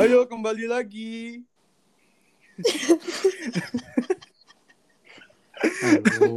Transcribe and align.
Ayo 0.00 0.24
kembali 0.24 0.64
lagi. 0.64 1.44
Halo. 5.60 6.32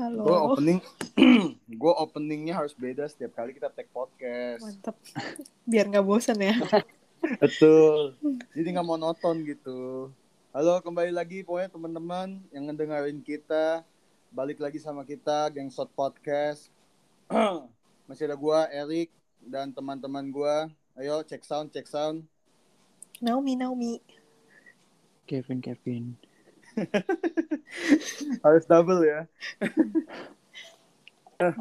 Halo. 0.00 0.22
Gue 0.24 0.38
opening, 0.40 0.80
gue 1.84 1.92
openingnya 2.00 2.56
harus 2.56 2.72
beda 2.72 3.04
setiap 3.12 3.36
kali 3.36 3.52
kita 3.52 3.68
take 3.76 3.92
podcast. 3.92 4.64
Mantap. 4.64 4.96
Biar 5.68 5.84
nggak 5.84 6.00
bosan 6.00 6.40
ya. 6.40 6.56
Betul. 7.44 8.16
Jadi 8.56 8.68
nggak 8.72 8.88
monoton 8.88 9.44
gitu. 9.44 10.08
Halo 10.56 10.80
kembali 10.80 11.12
lagi 11.12 11.44
pokoknya 11.44 11.76
teman-teman 11.76 12.40
yang 12.56 12.72
ngedengerin 12.72 13.20
kita. 13.20 13.84
Balik 14.32 14.64
lagi 14.64 14.80
sama 14.80 15.04
kita 15.04 15.52
Geng 15.52 15.68
Shot 15.68 15.92
Podcast. 15.92 16.72
Masih 18.08 18.32
ada 18.32 18.36
gua 18.40 18.64
Erik 18.72 19.12
dan 19.44 19.76
teman-teman 19.76 20.24
gua. 20.32 20.72
Ayo 21.00 21.24
cek 21.24 21.40
sound, 21.48 21.72
cek 21.72 21.88
sound. 21.88 22.28
Naomi, 23.24 23.56
Naomi. 23.56 24.04
Kevin, 25.24 25.64
Kevin. 25.64 26.12
Harus 28.44 28.68
double 28.68 29.08
ya. 29.08 29.24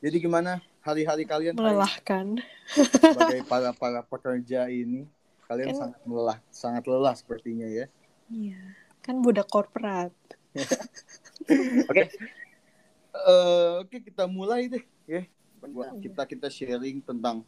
Jadi 0.00 0.16
gimana 0.24 0.64
hari-hari 0.80 1.28
kalian 1.28 1.52
Melelahkan. 1.52 2.40
sebagai 2.72 3.44
para 3.44 3.76
para 3.76 4.00
pekerja 4.00 4.72
ini? 4.72 5.04
Kalian 5.44 5.76
Kan- 5.76 5.92
sangat 5.92 6.00
lelah, 6.08 6.38
sangat 6.48 6.88
lelah 6.88 7.12
sepertinya 7.12 7.68
ya. 7.68 7.92
Iya. 8.32 8.72
Kan 9.04 9.20
budak 9.20 9.52
korporat. 9.52 10.16
Oke. 11.92 12.08
Eh, 13.12 13.72
Oke, 13.84 14.00
kita 14.00 14.24
mulai 14.24 14.72
deh, 14.72 14.84
ya. 15.04 15.28
Buat 15.60 16.00
kita 16.00 16.24
kita 16.24 16.48
sharing 16.48 17.04
tentang 17.04 17.44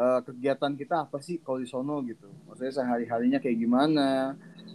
eh, 0.00 0.20
kegiatan 0.24 0.72
kita 0.72 1.04
apa 1.04 1.20
sih 1.20 1.36
kalau 1.44 1.60
di 1.60 1.68
sono 1.68 2.00
gitu. 2.08 2.32
Maksudnya 2.48 2.72
sehari-harinya 2.80 3.38
kayak 3.38 3.58
gimana? 3.60 4.08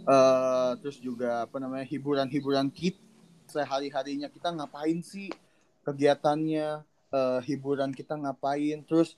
Eh, 0.06 0.72
terus 0.86 1.02
juga 1.02 1.50
apa 1.50 1.58
namanya 1.58 1.86
hiburan-hiburan 1.90 2.70
kita 2.70 3.02
sehari-harinya 3.50 4.30
kita 4.30 4.54
ngapain 4.54 5.02
sih? 5.02 5.34
Kegiatannya, 5.82 6.86
eh, 7.14 7.40
hiburan 7.50 7.90
kita 7.94 8.14
ngapain? 8.18 8.86
Terus 8.86 9.18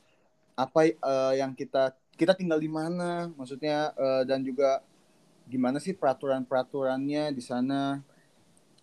apa 0.55 0.87
eh, 0.87 1.33
yang 1.39 1.51
kita 1.51 1.91
kita 2.15 2.33
tinggal 2.33 2.57
di 2.57 2.71
mana? 2.71 3.27
Maksudnya 3.35 3.91
eh, 3.95 4.23
dan 4.23 4.41
juga 4.47 4.79
gimana 5.47 5.79
sih 5.79 5.95
peraturan-peraturannya 5.95 7.31
di 7.35 7.43
sana? 7.43 7.99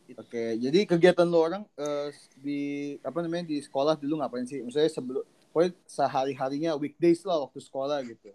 Oke, 0.04 0.60
jadi 0.60 0.84
kegiatan 0.84 1.24
lo 1.24 1.40
orang 1.40 1.64
eh, 1.80 2.12
di 2.36 2.60
apa 3.00 3.24
namanya 3.24 3.48
di 3.48 3.56
sekolah 3.64 3.96
dulu 3.96 4.20
ngapain 4.20 4.44
sih? 4.44 4.60
Maksudnya 4.60 4.92
sebelum 4.92 5.24
pokoknya 5.54 5.70
sehari-harinya 5.86 6.74
weekdays 6.74 7.22
lah 7.22 7.46
waktu 7.46 7.62
sekolah 7.62 8.02
gitu. 8.02 8.34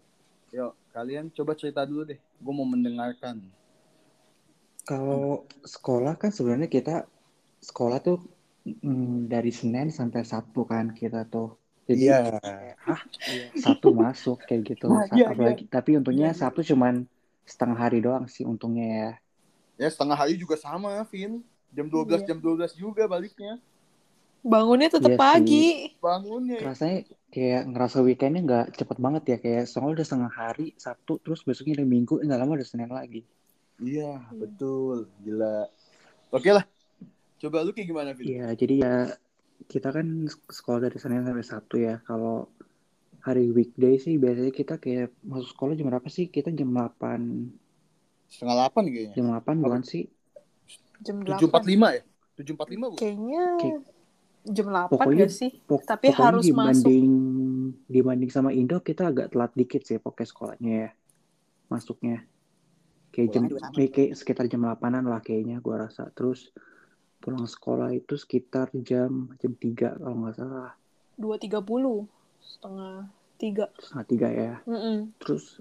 Yuk, 0.56 0.72
kalian 0.96 1.28
coba 1.36 1.52
cerita 1.52 1.84
dulu 1.84 2.08
deh. 2.08 2.16
Gue 2.40 2.52
mau 2.56 2.64
mendengarkan. 2.64 3.44
Kalau 4.88 5.44
sekolah 5.60 6.16
kan 6.16 6.32
sebenarnya 6.32 6.72
kita 6.72 7.04
sekolah 7.60 8.00
tuh 8.00 8.24
mm, 8.64 9.28
dari 9.28 9.52
Senin 9.52 9.92
sampai 9.92 10.24
Sabtu 10.24 10.64
kan 10.64 10.96
kita 10.96 11.28
tuh. 11.28 11.60
Jadi 11.84 12.08
hah 12.08 13.00
Sabtu 13.52 13.92
masuk 13.92 14.40
kayak 14.48 14.72
gitu. 14.74 14.88
Nah, 14.88 15.04
iya, 15.12 15.28
apalagi 15.28 15.68
tapi 15.68 16.00
untungnya 16.00 16.32
Iya, 16.32 16.34
iya. 16.34 16.40
Sabtu 16.40 16.64
cuman 16.72 17.04
setengah 17.44 17.76
hari 17.76 18.00
doang 18.00 18.24
sih 18.32 18.48
untungnya 18.48 18.88
ya. 18.88 19.12
Ya 19.76 19.88
setengah 19.92 20.16
hari 20.16 20.40
juga 20.40 20.56
sama, 20.56 21.04
Vin. 21.12 21.44
Jam 21.70 21.86
12 21.86 22.24
Iya. 22.24 22.34
jam 22.34 22.38
12 22.40 22.74
juga 22.74 23.04
baliknya. 23.06 23.60
Bangunnya 24.40 24.88
tetap 24.88 25.10
Iya 25.10 25.14
sih. 25.14 25.20
pagi. 25.20 25.66
Bangunnya. 25.98 26.58
Rasanya 26.60 26.98
kayak 27.28 27.62
ngerasa 27.68 27.96
weekendnya 28.00 28.40
nggak 28.42 28.66
cepet 28.74 28.96
banget 28.98 29.22
ya 29.24 29.36
kayak 29.38 29.64
soalnya 29.64 30.00
udah 30.00 30.06
setengah 30.06 30.32
hari 30.32 30.66
Sabtu 30.74 31.20
terus 31.20 31.40
besoknya 31.40 31.78
udah 31.78 31.86
Minggu 31.86 32.14
eh, 32.18 32.26
nggak 32.26 32.40
lama 32.40 32.52
udah 32.54 32.66
Senin 32.66 32.88
lagi. 32.88 33.22
Iya, 33.78 34.28
betul. 34.30 35.08
Gila. 35.20 35.68
Oke 36.30 36.50
lah. 36.50 36.64
Coba 37.36 37.62
lu 37.62 37.72
kayak 37.72 37.86
gimana, 37.86 38.12
Vin? 38.12 38.28
Iya, 38.28 38.52
jadi 38.52 38.74
ya 38.78 38.94
kita 39.66 39.88
kan 39.90 40.06
sekolah 40.46 40.80
dari 40.82 40.96
Senin 40.96 41.24
sampai 41.24 41.40
Sabtu 41.42 41.76
ya. 41.78 42.00
Kalau 42.02 42.48
hari 43.20 43.48
weekday 43.48 43.96
sih 43.96 44.16
biasanya 44.16 44.50
kita 44.50 44.76
kayak 44.76 45.12
masuk 45.20 45.48
sekolah 45.50 45.72
jam 45.72 45.88
berapa 45.88 46.04
sih? 46.06 46.28
Kita 46.28 46.48
jam 46.50 46.68
8, 46.68 47.48
Setengah 48.26 48.56
8 48.66 48.84
kayaknya. 48.86 49.14
jam 49.14 49.26
8 49.30 49.56
bukan 49.58 49.82
sih? 49.82 50.08
Jam 51.00 51.20
8. 51.20 51.40
7.45 51.40 51.88
ya? 51.90 52.02
7.45 52.36 52.56
bukan? 52.86 52.98
Kayaknya 52.98 53.44
Kayak- 53.58 53.84
jam 54.42 54.66
8 54.66 54.88
Pokoknya- 54.90 55.26
gak 55.26 55.32
sih? 55.32 55.50
Pok- 55.62 55.84
Tapi 55.84 56.06
pokoknya 56.08 56.24
harus 56.24 56.44
masuk. 56.46 56.86
dibanding 56.88 57.08
dibanding 57.86 58.30
sama 58.30 58.50
Indo 58.50 58.80
kita 58.80 59.06
agak 59.06 59.30
telat 59.30 59.52
dikit 59.52 59.82
sih 59.82 59.96
pokoknya 59.96 60.26
sekolahnya 60.26 60.72
ya. 60.78 60.90
Masuknya. 61.68 62.24
Kayak 63.10 63.28
jam 63.30 63.42
eh, 63.76 63.90
kayak 63.90 64.14
sekitar 64.14 64.46
jam 64.46 64.62
8-an 64.62 65.02
lah 65.02 65.18
kayaknya 65.18 65.58
gua 65.58 65.84
rasa. 65.84 66.08
Terus 66.10 66.50
pulang 67.18 67.44
sekolah 67.44 67.90
itu 67.90 68.14
sekitar 68.14 68.70
jam 68.80 69.34
jam 69.36 69.52
3 69.52 69.98
kalau 69.98 70.16
nggak 70.20 70.36
salah. 70.36 70.72
2.30. 71.18 72.08
Setengah 72.40 73.10
3. 73.36 73.68
Setengah 73.76 74.06
tiga 74.06 74.28
ya. 74.28 74.54
Mm-mm. 74.64 75.12
Terus 75.20 75.60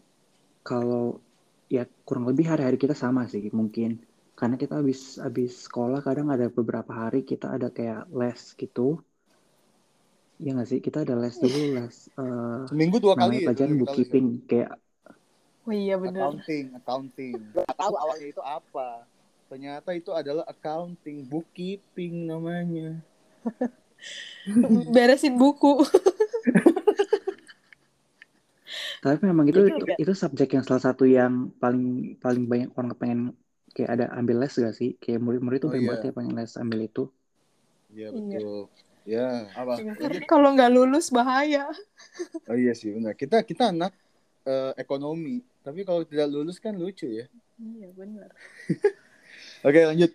kalau 0.61 1.19
ya 1.67 1.83
kurang 2.01 2.25
lebih 2.25 2.47
hari-hari 2.47 2.75
kita 2.75 2.93
sama 2.93 3.25
sih 3.25 3.43
mungkin 3.51 4.01
karena 4.39 4.55
kita 4.55 4.79
habis 4.79 5.19
habis 5.19 5.67
sekolah 5.67 5.99
kadang 5.99 6.31
ada 6.31 6.47
beberapa 6.47 6.95
hari 6.95 7.27
kita 7.27 7.59
ada 7.59 7.67
kayak 7.67 8.07
les 8.15 8.55
gitu. 8.55 9.03
Ya 10.39 10.55
nggak 10.55 10.69
sih 10.71 10.79
kita 10.79 11.03
ada 11.03 11.19
les 11.19 11.35
dulu 11.35 11.75
les 11.75 12.07
eh, 12.15 12.59
Seminggu 12.71 13.03
dua 13.03 13.19
kali 13.19 13.43
ya? 13.43 13.51
pelajaran 13.51 13.75
kali 13.75 13.79
bookkeeping 13.83 14.27
kayak 14.47 14.79
Oh 15.67 15.75
iya 15.75 16.01
bener. 16.01 16.17
accounting, 16.17 16.65
accounting. 16.73 17.35
Gak 17.53 17.77
tahu 17.77 17.93
awalnya 17.93 18.27
itu 18.33 18.41
apa. 18.41 19.05
Ternyata 19.53 19.93
itu 19.93 20.09
adalah 20.15 20.41
accounting, 20.49 21.29
bookkeeping 21.29 22.25
namanya. 22.25 22.97
Beresin 24.95 25.37
buku. 25.37 25.85
tapi 28.99 29.15
memang 29.23 29.47
itu 29.47 29.61
itu, 29.63 29.85
itu 29.95 30.13
subjek 30.17 30.59
yang 30.59 30.65
salah 30.65 30.83
satu 30.91 31.07
yang 31.07 31.53
paling 31.61 32.17
paling 32.19 32.43
banyak 32.49 32.69
orang 32.75 32.91
pengen 32.97 33.21
kayak 33.75 33.89
ada 33.99 34.05
ambil 34.17 34.41
les 34.43 34.53
gak 34.53 34.75
sih 34.75 34.95
kayak 35.01 35.19
murid-murid 35.21 35.59
tuh 35.63 35.69
Oh, 35.71 35.77
iya. 35.77 35.93
banget 35.93 36.09
ya 36.09 36.11
pengen 36.15 36.33
les 36.37 36.53
ambil 36.57 36.79
itu 36.85 37.03
Iya 37.89 38.07
Iya. 38.13 38.13
betul. 38.13 38.59
Ya, 39.09 39.27
apa? 39.57 39.81
Kalau 40.29 40.53
nggak 40.53 40.69
lulus 40.69 41.09
bahaya. 41.09 41.65
Oh 42.45 42.53
iya 42.53 42.77
sih 42.77 42.93
benar. 42.93 43.17
Kita 43.17 43.41
kita 43.41 43.73
anak 43.73 43.93
eh, 44.45 44.73
ekonomi, 44.77 45.41
tapi 45.65 45.81
kalau 45.81 46.05
tidak 46.05 46.29
lulus 46.29 46.61
kan 46.61 46.77
lucu 46.77 47.09
ya. 47.09 47.25
Iya 47.57 47.89
bener. 47.97 48.29
Oke 49.65 49.79
lanjut. 49.89 50.11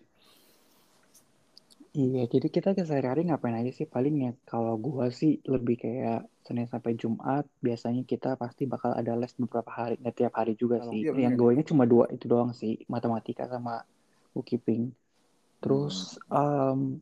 Iya, 1.95 2.27
jadi 2.27 2.51
kita 2.51 2.75
ke 2.75 2.83
sehari-hari 2.83 3.31
ngapain 3.31 3.55
aja 3.55 3.71
sih? 3.71 3.87
Paling 3.87 4.15
ya 4.27 4.31
kalau 4.51 4.75
gua 4.75 5.15
sih 5.15 5.39
lebih 5.47 5.79
kayak 5.79 6.27
Senin 6.43 6.67
sampai 6.67 6.99
Jumat, 6.99 7.47
biasanya 7.63 8.03
kita 8.03 8.35
pasti 8.35 8.67
bakal 8.67 8.99
ada 8.99 9.15
les 9.15 9.31
beberapa 9.39 9.71
hari, 9.71 10.03
nggak 10.03 10.17
tiap 10.19 10.35
hari 10.35 10.59
juga 10.59 10.83
Kalau- 10.83 10.91
sih. 10.91 11.07
iya, 11.07 11.15
Yang 11.15 11.35
bener. 11.39 11.43
goanya 11.47 11.65
cuma 11.71 11.87
dua 11.87 12.11
itu 12.11 12.27
doang 12.27 12.51
sih, 12.51 12.83
matematika 12.91 13.47
sama 13.47 13.87
bookkeeping. 14.35 14.91
Terus 15.63 16.19
em, 16.35 16.99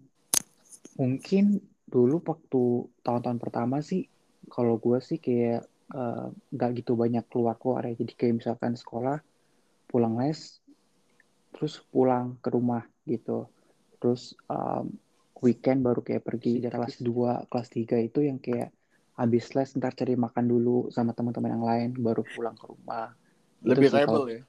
mungkin 1.00 1.44
dulu 1.88 2.20
waktu 2.20 2.62
tahun-tahun 3.00 3.40
pertama 3.40 3.80
sih, 3.80 4.04
kalau 4.52 4.76
gua 4.76 5.00
sih 5.00 5.16
kayak 5.16 5.64
eh, 5.92 6.26
nggak 6.52 6.84
gitu 6.84 7.00
banyak 7.00 7.24
keluar-keluar 7.32 7.88
ya. 7.88 7.96
Jadi 7.96 8.12
kayak 8.12 8.44
misalkan 8.44 8.76
sekolah, 8.76 9.24
pulang 9.88 10.20
les, 10.20 10.60
terus 11.56 11.80
pulang 11.88 12.36
ke 12.44 12.48
rumah 12.52 12.84
gitu. 13.08 13.48
Terus 14.02 14.34
um, 14.50 14.90
weekend 15.38 15.86
baru 15.86 16.02
kayak 16.02 16.26
pergi 16.26 16.58
dari 16.58 16.74
kelas 16.74 16.98
2, 16.98 17.46
kelas 17.46 17.68
3 17.70 18.02
itu 18.02 18.26
yang 18.26 18.42
kayak 18.42 18.74
habis 19.14 19.54
les 19.54 19.70
ntar 19.78 19.94
cari 19.94 20.18
makan 20.18 20.44
dulu 20.50 20.90
sama 20.90 21.14
teman-teman 21.14 21.54
yang 21.54 21.62
lain 21.64 21.88
baru 21.94 22.26
pulang 22.26 22.58
ke 22.58 22.66
rumah. 22.66 23.14
Itu 23.62 23.70
Lebih 23.70 23.88
rebel 23.94 24.06
kalau- 24.10 24.26
ya. 24.26 24.42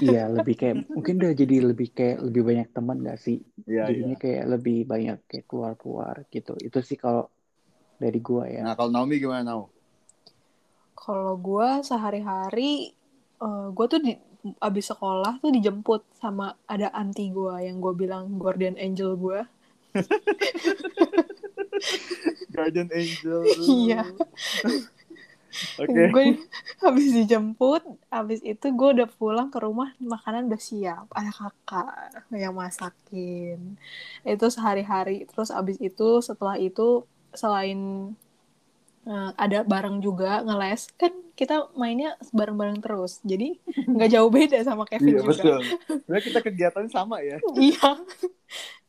Iya, 0.00 0.22
lebih 0.32 0.56
kayak 0.56 0.88
mungkin 0.88 1.20
udah 1.20 1.32
jadi 1.36 1.56
lebih 1.60 1.92
kayak 1.92 2.24
lebih 2.24 2.42
banyak 2.48 2.68
teman 2.72 3.04
gak 3.04 3.20
sih? 3.20 3.44
Iya 3.68 3.92
Jadinya 3.92 4.16
iya. 4.16 4.22
kayak 4.24 4.44
lebih 4.48 4.78
banyak 4.88 5.18
kayak 5.28 5.44
keluar-keluar 5.44 6.24
gitu. 6.32 6.56
Itu 6.56 6.80
sih 6.80 6.96
kalau 6.96 7.28
dari 8.00 8.16
gua 8.24 8.48
ya. 8.48 8.64
Nah 8.64 8.72
kalau 8.72 8.88
Naomi 8.88 9.20
gimana 9.20 9.44
Nau? 9.44 9.68
Kalau 10.96 11.36
gue 11.36 11.68
sehari-hari, 11.84 12.94
eh 13.42 13.66
gue 13.74 13.86
tuh 13.90 14.00
di, 14.00 14.16
abis 14.58 14.90
sekolah 14.90 15.38
tuh 15.38 15.54
dijemput 15.54 16.02
sama 16.18 16.58
ada 16.66 16.90
anti 16.90 17.30
gue 17.30 17.54
yang 17.62 17.78
gue 17.78 17.94
bilang 17.94 18.38
guardian 18.38 18.74
angel 18.74 19.14
gue. 19.14 19.40
Guardian 22.52 22.88
Angel. 22.92 23.42
Iya. 23.64 24.02
Oke. 25.76 26.02
Gue 26.08 26.24
habis 26.80 27.12
dijemput, 27.12 27.84
habis 28.08 28.40
itu 28.40 28.66
gue 28.72 28.88
udah 29.00 29.08
pulang 29.08 29.52
ke 29.52 29.60
rumah, 29.60 29.92
makanan 30.00 30.48
udah 30.48 30.62
siap. 30.62 31.06
Ada 31.12 31.28
kakak 31.32 31.92
yang 32.32 32.56
masakin. 32.56 33.76
Itu 34.24 34.48
sehari-hari. 34.48 35.28
Terus 35.28 35.52
abis 35.52 35.76
itu, 35.80 36.24
setelah 36.24 36.56
itu, 36.56 37.04
selain 37.36 38.12
eh, 39.08 39.30
ada 39.34 39.58
bareng 39.66 39.98
juga 39.98 40.42
ngeles 40.46 40.92
kan 41.00 41.12
kita 41.34 41.72
mainnya 41.74 42.14
bareng-bareng 42.30 42.78
terus 42.84 43.18
jadi 43.24 43.56
nggak 43.94 44.10
jauh 44.14 44.30
beda 44.30 44.58
sama 44.62 44.84
Kevin 44.90 45.08
Iya 45.16 45.20
juga 45.22 45.28
betul. 45.30 45.60
Sebenarnya 46.04 46.24
kita 46.28 46.40
kegiatannya 46.46 46.90
sama 46.92 47.16
ya. 47.24 47.36
iya 47.58 47.88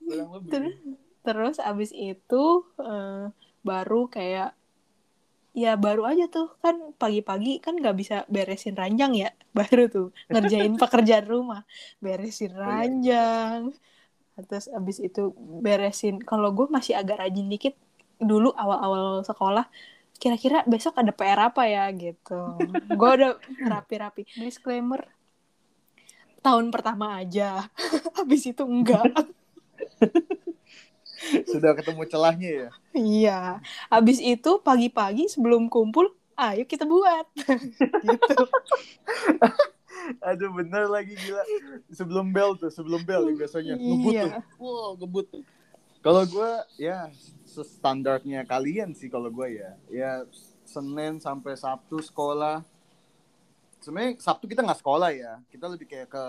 Kurang 0.04 0.30
lebih. 0.36 0.50
Ter- 0.52 0.78
terus 1.24 1.56
abis 1.64 1.92
itu 1.96 2.44
eh, 2.84 3.32
baru 3.64 4.12
kayak 4.12 4.52
ya 5.54 5.78
baru 5.78 6.02
aja 6.10 6.26
tuh 6.34 6.50
kan 6.66 6.76
pagi-pagi 6.98 7.62
kan 7.62 7.78
nggak 7.78 7.96
bisa 8.02 8.16
beresin 8.26 8.74
ranjang 8.74 9.14
ya 9.14 9.30
baru 9.58 9.86
tuh 9.96 10.08
ngerjain 10.34 10.74
pekerjaan 10.82 11.26
rumah 11.30 11.62
beresin 12.02 12.52
Oh, 12.54 12.58
iya. 12.58 12.64
ranjang 12.90 13.62
terus 14.50 14.66
abis 14.74 14.98
itu 14.98 15.30
beresin 15.62 16.18
kalau 16.26 16.50
gue 16.58 16.66
masih 16.74 16.98
agak 16.98 17.22
rajin 17.22 17.46
dikit 17.54 17.78
dulu 18.18 18.50
awal-awal 18.58 19.22
sekolah 19.22 19.66
kira-kira 20.18 20.64
besok 20.66 20.98
ada 20.98 21.12
PR 21.12 21.52
apa 21.52 21.68
ya 21.68 21.90
gitu 21.92 22.40
gue 22.90 23.10
udah 23.18 23.38
rapi-rapi 23.60 24.24
disclaimer 24.40 25.04
tahun 26.40 26.72
pertama 26.72 27.20
aja 27.20 27.68
habis 28.20 28.44
itu 28.48 28.64
enggak 28.64 29.12
Sudah 31.48 31.72
ketemu 31.72 32.04
celahnya 32.04 32.50
ya. 32.52 32.70
Iya, 32.92 33.40
habis 33.88 34.20
itu 34.20 34.60
pagi-pagi 34.60 35.32
sebelum 35.32 35.72
kumpul, 35.72 36.12
ayo 36.36 36.68
kita 36.68 36.84
buat. 36.84 37.24
gitu. 38.04 38.38
Aduh 40.20 40.52
bener 40.52 40.92
lagi 40.92 41.16
gila. 41.16 41.44
Sebelum 41.96 42.36
bel 42.36 42.60
tuh, 42.60 42.68
sebelum 42.68 43.08
bel 43.08 43.32
biasanya 43.40 43.80
ngebut 43.80 44.12
Iya. 44.12 44.24
tuh. 44.28 44.32
Wow, 44.60 44.90
ngebut. 45.00 45.28
Kalau 46.04 46.28
gue 46.28 46.52
ya 46.76 47.08
standarnya 47.48 48.44
kalian 48.44 48.92
sih 48.92 49.08
kalau 49.08 49.32
gue 49.32 49.56
ya. 49.56 49.72
Ya 49.88 50.12
Senin 50.68 51.24
sampai 51.24 51.56
Sabtu 51.56 52.04
sekolah. 52.04 52.60
Sebenarnya 53.80 54.20
Sabtu 54.20 54.52
kita 54.52 54.68
nggak 54.68 54.84
sekolah 54.84 55.16
ya. 55.16 55.40
Kita 55.48 55.72
lebih 55.72 55.88
kayak 55.88 56.12
ke 56.12 56.26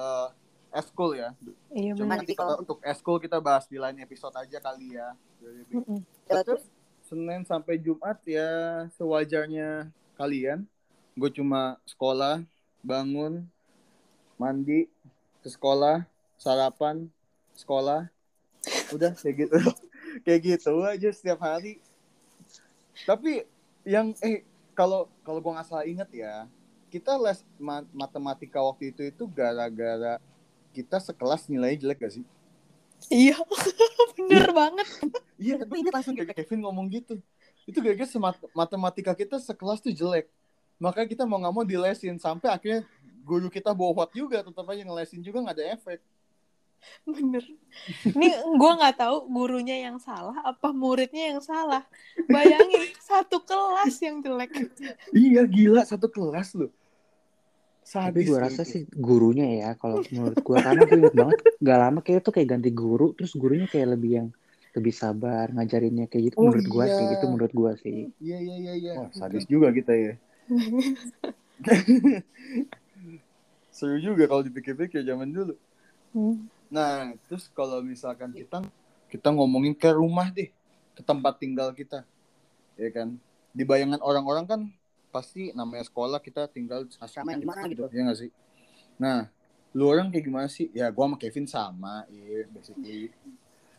eskul 0.71 1.19
ya. 1.19 1.35
Iya 1.75 1.99
Cuma 1.99 2.15
nanti 2.15 2.39
kalau 2.39 2.63
untuk 2.63 2.79
eskul 2.87 3.19
kita 3.19 3.43
bahas 3.43 3.67
di 3.67 3.75
lain 3.83 3.99
episode 3.99 4.39
aja 4.39 4.63
kali 4.63 4.95
ya. 4.95 5.11
Terus 6.31 6.63
Senin 7.11 7.43
sampai 7.43 7.83
Jumat 7.83 8.23
ya 8.23 8.87
sewajarnya 8.95 9.91
kalian. 10.15 10.71
Gue 11.19 11.31
cuma 11.35 11.83
sekolah, 11.87 12.47
bangun, 12.83 13.47
mandi, 14.39 14.87
ke 15.43 15.49
sekolah, 15.51 16.07
sarapan, 16.39 17.11
sekolah. 17.59 18.14
Udah 18.93 19.13
kayak 19.17 19.47
gitu. 19.47 19.57
kayak 20.25 20.41
gitu 20.45 20.73
aja 20.85 21.09
setiap 21.15 21.41
hari. 21.41 21.81
Tapi 23.09 23.47
yang 23.87 24.13
eh 24.21 24.45
kalau 24.75 25.07
kalau 25.23 25.39
gue 25.41 25.53
nggak 25.55 25.69
salah 25.69 25.87
inget 25.87 26.11
ya, 26.13 26.49
kita 26.91 27.15
les 27.19 27.41
ma- 27.57 27.87
matematika 27.95 28.59
waktu 28.63 28.91
itu 28.91 29.03
itu 29.09 29.25
gara-gara 29.31 30.19
kita 30.75 30.99
sekelas 30.99 31.47
nilainya 31.47 31.87
jelek 31.87 31.99
gak 32.03 32.15
sih? 32.19 32.25
Iya, 33.11 33.39
bener 34.19 34.51
banget. 34.51 34.89
Iya, 35.39 35.63
gue 35.63 35.77
ingat 35.79 35.95
langsung 35.95 36.15
kayak 36.19 36.35
Kevin 36.35 36.61
ngomong 36.67 36.87
gitu. 36.91 37.19
Itu 37.67 37.79
gara-gara 37.79 38.09
semat- 38.09 38.51
matematika 38.55 39.13
kita 39.15 39.39
sekelas 39.39 39.79
tuh 39.83 39.95
jelek. 39.95 40.27
Makanya 40.83 41.09
kita 41.11 41.23
mau 41.23 41.39
nggak 41.39 41.55
mau 41.55 41.65
dilesin 41.67 42.19
sampai 42.19 42.51
akhirnya 42.51 42.83
guru 43.23 43.49
kita 43.49 43.71
bowot 43.73 44.11
juga 44.13 44.43
tetap 44.43 44.67
aja 44.67 44.83
ngelesin 44.83 45.23
juga 45.23 45.41
nggak 45.43 45.57
ada 45.57 45.67
efek. 45.79 45.99
Bener. 47.09 47.45
Ini 48.07 48.29
gue 48.55 48.73
nggak 48.81 48.97
tahu 48.97 49.17
gurunya 49.29 49.77
yang 49.91 49.99
salah 49.99 50.39
apa 50.43 50.71
muridnya 50.71 51.35
yang 51.35 51.41
salah. 51.43 51.83
Bayangin 52.27 52.89
satu 53.11 53.43
kelas 53.43 53.95
yang 54.01 54.23
jelek. 54.23 54.53
Iya 55.11 55.43
gila 55.45 55.83
satu 55.85 56.07
kelas 56.09 56.55
loh. 56.57 56.71
Tapi 57.85 58.25
Sadis 58.25 58.27
gue 58.33 58.39
rasa 58.41 58.63
itu. 58.65 58.71
sih 58.73 58.83
gurunya 58.97 59.47
ya 59.61 59.71
kalau 59.77 60.01
menurut 60.09 60.41
gue 60.41 60.57
karena 60.57 60.81
gue 60.89 60.97
inget 61.05 61.17
banget 61.21 61.39
gak 61.61 61.79
lama 61.85 62.01
kayak 62.01 62.21
tuh 62.25 62.33
kayak 62.33 62.49
ganti 62.57 62.73
guru 62.73 63.13
terus 63.13 63.37
gurunya 63.37 63.69
kayak 63.69 63.93
lebih 64.01 64.11
yang 64.25 64.29
lebih 64.73 64.91
sabar 64.97 65.53
ngajarinnya 65.53 66.09
kayak 66.09 66.33
gitu 66.33 66.37
Oh, 66.41 66.49
menurut 66.49 66.65
gue 66.65 66.85
iya. 66.89 66.97
sih 66.97 67.05
gitu 67.13 67.25
menurut 67.29 67.53
gue 67.53 67.73
sih 67.85 67.99
Iya 68.25 68.39
iya 68.41 68.57
iya 68.57 68.73
iya. 68.73 68.93
Wah, 69.05 69.09
sadis 69.13 69.45
juga 69.45 69.69
kita 69.69 69.93
ya. 69.93 70.17
Seru 73.75 73.99
juga 73.99 74.31
kalau 74.31 74.43
dipikir-pikir 74.47 75.03
zaman 75.03 75.35
dulu. 75.35 75.55
Hmm. 76.15 76.47
Nah, 76.73 77.13
terus 77.29 77.49
kalau 77.53 77.81
misalkan 77.85 78.33
kita 78.33 78.65
kita 79.11 79.29
ngomongin 79.31 79.77
ke 79.77 79.91
rumah 79.95 80.29
deh, 80.33 80.51
ke 80.95 81.03
tempat 81.05 81.39
tinggal 81.39 81.71
kita, 81.71 82.03
ya 82.75 82.91
kan? 82.91 83.15
Di 83.55 83.63
bayangan 83.63 84.03
orang-orang 84.03 84.45
kan 84.47 84.61
pasti 85.15 85.55
namanya 85.55 85.87
sekolah 85.87 86.19
kita 86.19 86.51
tinggal 86.51 86.83
di 86.83 86.95
asrama 86.99 87.31
yang 87.35 87.47
gimana 87.47 87.71
gitu, 87.71 87.87
ya 87.95 88.01
nggak 88.03 88.19
sih? 88.19 88.31
Nah, 88.99 89.31
lu 89.71 89.87
orang 89.87 90.11
kayak 90.11 90.25
gimana 90.27 90.49
sih? 90.51 90.71
Ya, 90.75 90.91
gua 90.91 91.07
sama 91.07 91.17
Kevin 91.19 91.47
sama, 91.47 92.07
iya, 92.11 92.47
basically. 92.51 93.15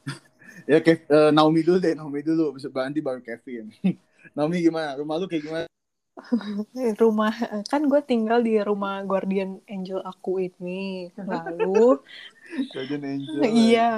ya, 0.71 0.79
Kev, 0.79 1.03
eh, 1.03 1.31
Naomi 1.35 1.61
dulu 1.63 1.77
deh, 1.83 1.93
Naomi 1.95 2.23
dulu, 2.23 2.55
bisa 2.55 2.71
Bandi 2.71 3.03
baru 3.03 3.19
Kevin. 3.19 3.71
Naomi 4.35 4.63
gimana? 4.63 4.95
Rumah 4.95 5.15
lu 5.19 5.27
kayak 5.27 5.43
gimana? 5.43 5.67
Rumah 7.03 7.33
kan 7.67 7.81
gue 7.91 8.01
tinggal 8.07 8.39
di 8.39 8.55
rumah 8.63 9.03
guardian 9.03 9.59
angel 9.67 9.99
aku 9.99 10.39
ini. 10.39 11.11
Lalu 11.19 11.99
Guardian 12.73 13.03
Angel. 13.03 13.41
Iya. 13.45 13.91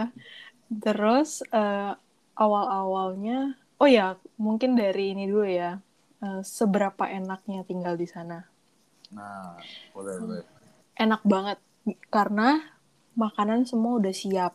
Terus 0.68 1.42
eh, 1.48 1.94
awal-awalnya, 2.36 3.56
oh 3.80 3.90
ya 3.90 4.16
mungkin 4.38 4.76
dari 4.76 5.16
ini 5.16 5.26
dulu 5.30 5.48
ya. 5.48 5.80
Eh, 6.18 6.42
seberapa 6.42 7.06
enaknya 7.08 7.62
tinggal 7.64 7.94
di 7.96 8.08
sana? 8.10 8.42
Nah, 9.14 9.56
boleh 9.96 10.16
boleh. 10.20 10.42
Enak 10.98 11.22
banget 11.24 11.58
karena 12.10 12.60
makanan 13.16 13.64
semua 13.64 14.02
udah 14.02 14.12
siap. 14.12 14.54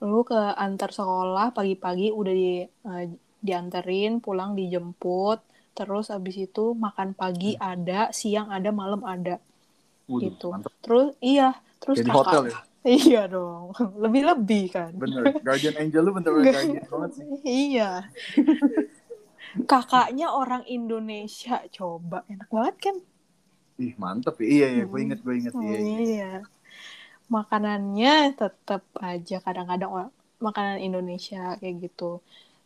Lu 0.00 0.24
ke 0.24 0.38
antar 0.56 0.96
sekolah 0.96 1.52
pagi-pagi 1.52 2.08
udah 2.14 2.34
di 2.34 2.64
eh, 2.64 3.04
dianterin, 3.40 4.20
pulang 4.24 4.56
dijemput. 4.56 5.44
Terus 5.76 6.10
abis 6.12 6.36
itu 6.50 6.72
makan 6.76 7.12
pagi 7.16 7.56
ada, 7.56 8.10
siang 8.12 8.48
ada, 8.52 8.68
malam 8.72 9.00
ada. 9.04 9.38
Waduh, 10.10 10.22
Gitu. 10.26 10.48
mantap. 10.50 10.72
Terus 10.82 11.14
iya, 11.22 11.54
terus 11.78 12.00
Kayak 12.00 12.06
di 12.06 12.10
kakak. 12.10 12.24
hotel 12.26 12.42
ya? 12.50 12.58
Iya 12.86 13.28
dong, 13.28 13.76
lebih-lebih 13.76 14.64
kan. 14.72 14.92
Bener. 14.96 15.36
Guardian 15.44 15.76
Angel 15.76 16.00
lu 16.00 16.16
bener-bener 16.16 16.48
guardian 16.48 16.84
banget 16.88 17.10
sih. 17.20 17.24
Iya. 17.44 17.90
Kakaknya 19.70 20.32
orang 20.32 20.64
Indonesia, 20.64 21.60
coba 21.74 22.24
enak 22.30 22.48
banget 22.48 22.76
kan? 22.80 22.96
Ih, 23.76 23.92
mantep 24.00 24.40
ya. 24.40 24.46
Iya, 24.48 24.66
iya. 24.80 24.84
Gue 24.88 24.98
Hmm. 25.00 25.06
inget, 25.10 25.18
gue 25.20 25.34
inget. 25.36 25.52
Iya, 25.52 25.76
iya. 25.76 25.98
Iya. 26.00 26.30
Makanannya 27.28 28.14
tetap 28.34 28.82
aja 28.96 29.36
kadang-kadang 29.44 30.10
makanan 30.40 30.80
Indonesia 30.80 31.60
kayak 31.60 31.90
gitu. 31.90 32.24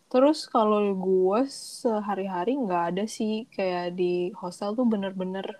Terus 0.08 0.46
kalau 0.46 0.78
gue 0.94 1.40
sehari-hari 1.50 2.54
nggak 2.54 2.84
ada 2.94 3.04
sih 3.10 3.50
kayak 3.50 3.98
di 3.98 4.30
hostel 4.38 4.78
tuh 4.78 4.86
bener-bener 4.86 5.58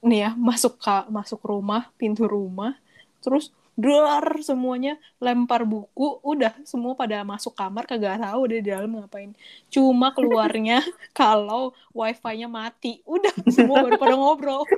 nih 0.00 0.20
ya 0.24 0.30
masuk 0.38 0.78
ka, 0.80 1.04
masuk 1.10 1.42
rumah 1.42 1.90
pintu 1.98 2.24
rumah 2.30 2.78
terus 3.20 3.50
dar 3.72 4.24
semuanya 4.44 5.00
lempar 5.16 5.64
buku 5.64 6.20
udah 6.20 6.52
semua 6.68 6.92
pada 6.92 7.24
masuk 7.24 7.56
kamar 7.56 7.88
kagak 7.88 8.20
tahu 8.20 8.44
udah 8.44 8.56
di 8.60 8.68
dalam 8.68 8.92
ngapain 9.00 9.32
cuma 9.72 10.12
keluarnya 10.12 10.84
kalau 11.16 11.72
wifi-nya 11.96 12.52
mati 12.52 13.00
udah 13.08 13.32
semua 13.48 13.80
baru 13.84 13.96
pada 13.96 14.14
ngobrol 14.14 14.68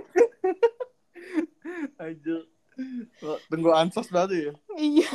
Aja. 1.99 2.37
Tunggu 3.49 3.71
ansos 3.73 4.11
baru 4.11 4.35
ya. 4.35 4.53
Iya. 4.75 5.11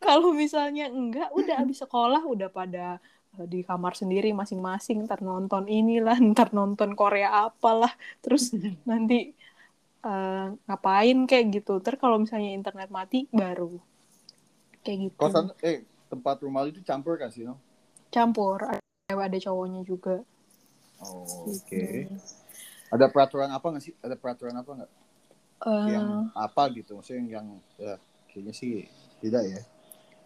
Kalau 0.00 0.32
misalnya 0.32 0.88
enggak, 0.88 1.28
udah 1.36 1.60
abis 1.60 1.84
sekolah 1.84 2.24
udah 2.24 2.48
pada 2.48 2.96
eh, 3.36 3.46
di 3.46 3.60
kamar 3.60 3.92
sendiri 3.92 4.32
masing-masing, 4.32 5.04
ntar 5.04 5.20
nonton 5.20 5.68
inilah, 5.68 6.16
ntar 6.32 6.54
nonton 6.56 6.96
Korea 6.96 7.50
apalah, 7.50 7.92
terus 8.24 8.54
nanti 8.88 9.36
eh, 10.06 10.46
ngapain 10.66 11.18
kayak 11.30 11.46
gitu. 11.56 11.74
Terus 11.84 11.98
kalau 11.98 12.16
misalnya 12.22 12.50
internet 12.58 12.88
mati 12.94 13.26
baru 13.34 13.72
kayak 14.84 14.98
gitu. 15.10 15.16
Kosan, 15.18 15.50
eh, 15.66 15.82
tempat 16.06 16.36
rumah 16.44 16.62
itu 16.70 16.80
campur 16.86 17.18
kan 17.18 17.30
sih, 17.34 17.42
no? 17.42 17.58
Campur, 18.14 18.62
ada 18.64 18.82
cewek 19.10 19.24
ada 19.28 19.38
cowoknya 19.42 19.82
juga. 19.82 20.16
Oh, 21.02 21.52
oke. 21.52 21.66
Gitu. 21.68 22.08
Ada 22.94 23.10
peraturan 23.10 23.50
apa 23.50 23.66
nggak 23.66 23.84
sih? 23.84 23.94
Ada 24.00 24.14
peraturan 24.14 24.56
apa 24.56 24.70
nggak? 24.78 24.90
Eh, 25.66 25.88
Yang 25.90 26.08
apa 26.32 26.62
gitu? 26.72 26.90
Maksudnya 26.96 27.24
yang, 27.42 27.46
ya, 27.76 27.94
kayaknya 28.30 28.54
sih 28.54 28.86
tidak 29.20 29.42
ya. 29.44 29.60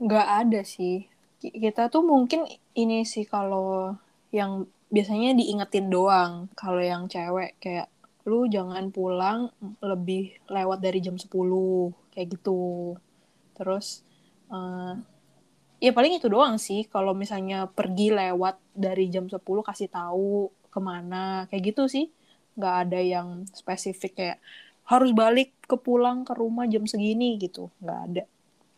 nggak 0.01 0.29
ada 0.45 0.61
sih. 0.65 1.09
Ki- 1.41 1.57
Kita 1.57 1.89
tuh 1.89 2.05
mungkin 2.05 2.45
ini 2.77 3.05
sih 3.09 3.25
kalau 3.25 3.97
yang 4.33 4.69
biasanya 4.93 5.33
diingetin 5.37 5.89
doang. 5.89 6.33
Kalau 6.57 6.81
yang 6.81 7.09
cewek 7.09 7.57
kayak 7.63 7.89
lu 8.29 8.47
jangan 8.55 8.85
pulang 8.97 9.41
lebih 9.91 10.23
lewat 10.55 10.79
dari 10.85 10.99
jam 11.07 11.17
10 11.23 11.93
kayak 12.13 12.29
gitu. 12.39 12.97
Terus 13.57 13.87
eh 14.53 14.93
ya 15.85 15.91
paling 15.97 16.13
itu 16.19 16.29
doang 16.35 16.57
sih 16.61 16.81
kalau 16.95 17.13
misalnya 17.23 17.69
pergi 17.79 18.13
lewat 18.21 18.57
dari 18.87 19.05
jam 19.15 19.27
10 19.33 19.63
kasih 19.69 19.89
tahu 19.93 20.51
ke 20.75 20.81
mana 20.89 21.47
kayak 21.49 21.63
gitu 21.75 21.83
sih 21.95 22.07
nggak 22.57 22.75
ada 22.89 23.01
yang 23.15 23.29
spesifik 23.61 24.13
kayak 24.19 24.39
harus 24.91 25.11
balik 25.23 25.49
ke 25.71 25.77
pulang 25.87 26.19
ke 26.29 26.33
rumah 26.37 26.67
jam 26.73 26.85
segini 26.93 27.39
gitu 27.45 27.71
nggak 27.83 28.01
ada 28.11 28.25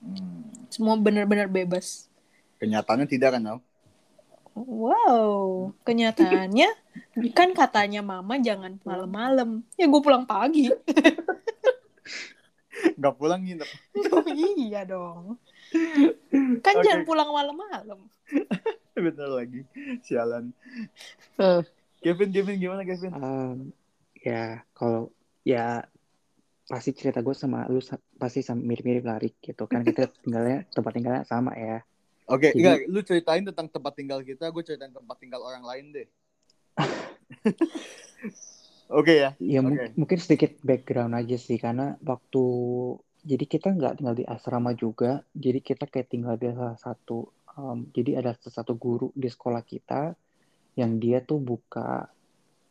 Hmm. 0.03 0.67
semua 0.71 0.99
benar-benar 0.99 1.47
bebas 1.47 2.11
Kenyataannya 2.61 3.07
tidak 3.13 3.31
kan, 3.37 3.43
Al? 3.51 3.59
Wow 4.55 5.71
kenyataannya 5.85 6.69
kan 7.33 7.51
katanya 7.57 8.01
mama 8.05 8.37
jangan 8.41 8.77
malam-malam 8.85 9.65
ya 9.77 9.89
gue 9.89 10.01
pulang 10.03 10.25
pagi 10.29 10.69
Nggak 12.83 13.15
pulang 13.15 13.47
nginep. 13.47 13.69
oh, 14.11 14.27
iya 14.59 14.83
dong 14.83 15.39
kan 16.65 16.75
Oke. 16.77 16.85
jangan 16.85 17.03
pulang 17.07 17.31
malam-malam 17.31 18.11
Bener 18.97 19.29
lagi. 19.29 19.61
Sialan. 20.05 20.53
Eh. 21.41 21.63
Kevin, 22.03 22.35
Kevin 22.35 22.59
gimana 22.59 22.83
Kevin? 22.83 23.13
Um, 23.15 23.59
ya 24.19 24.67
kalau 24.75 25.15
ya 25.47 25.87
pasti 26.67 26.95
cerita 26.95 27.21
gue 27.23 27.35
sama 27.35 27.67
lu 27.69 27.83
pasti 28.17 28.41
sama 28.41 28.63
mirip-mirip 28.63 29.05
lah 29.05 29.19
Rik, 29.19 29.43
gitu 29.43 29.67
kan 29.67 29.83
kita 29.85 30.09
tinggalnya 30.23 30.65
tempat 30.71 30.93
tinggalnya 30.95 31.23
sama 31.27 31.53
ya 31.59 31.83
Oke, 32.33 32.49
Jadi- 32.57 32.59
enggak, 32.65 32.77
lu 32.89 33.01
ceritain 33.05 33.45
tentang 33.45 33.69
tempat 33.69 33.93
tinggal 33.93 34.25
kita, 34.25 34.49
gue 34.49 34.63
ceritain 34.65 34.89
tempat 34.89 35.17
tinggal 35.21 35.45
orang 35.45 35.61
lain 35.69 35.93
deh. 35.93 36.09
Oke 38.93 39.25
ya. 39.25 39.31
ya 39.41 39.61
mu- 39.65 39.73
Oke. 39.73 39.97
mungkin 39.97 40.19
sedikit 40.21 40.53
background 40.61 41.17
aja 41.17 41.37
sih 41.41 41.57
karena 41.57 41.97
waktu 42.05 42.45
jadi 43.25 43.45
kita 43.49 43.69
nggak 43.73 44.01
tinggal 44.01 44.17
di 44.17 44.25
asrama 44.29 44.77
juga 44.77 45.25
jadi 45.33 45.65
kita 45.65 45.89
kayak 45.89 46.13
tinggal 46.13 46.37
di 46.37 46.53
salah 46.53 46.77
satu 46.77 47.33
um, 47.57 47.89
jadi 47.89 48.21
ada 48.21 48.37
satu 48.37 48.77
guru 48.77 49.09
di 49.17 49.33
sekolah 49.33 49.65
kita 49.65 50.13
yang 50.77 51.01
dia 51.01 51.25
tuh 51.25 51.41
buka 51.41 52.13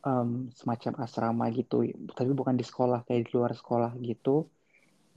um, 0.06 0.46
semacam 0.54 1.02
asrama 1.02 1.50
gitu 1.50 1.90
tapi 2.14 2.30
bukan 2.30 2.54
di 2.54 2.62
sekolah 2.62 3.02
kayak 3.02 3.26
di 3.26 3.30
luar 3.34 3.58
sekolah 3.58 3.90
gitu 3.98 4.46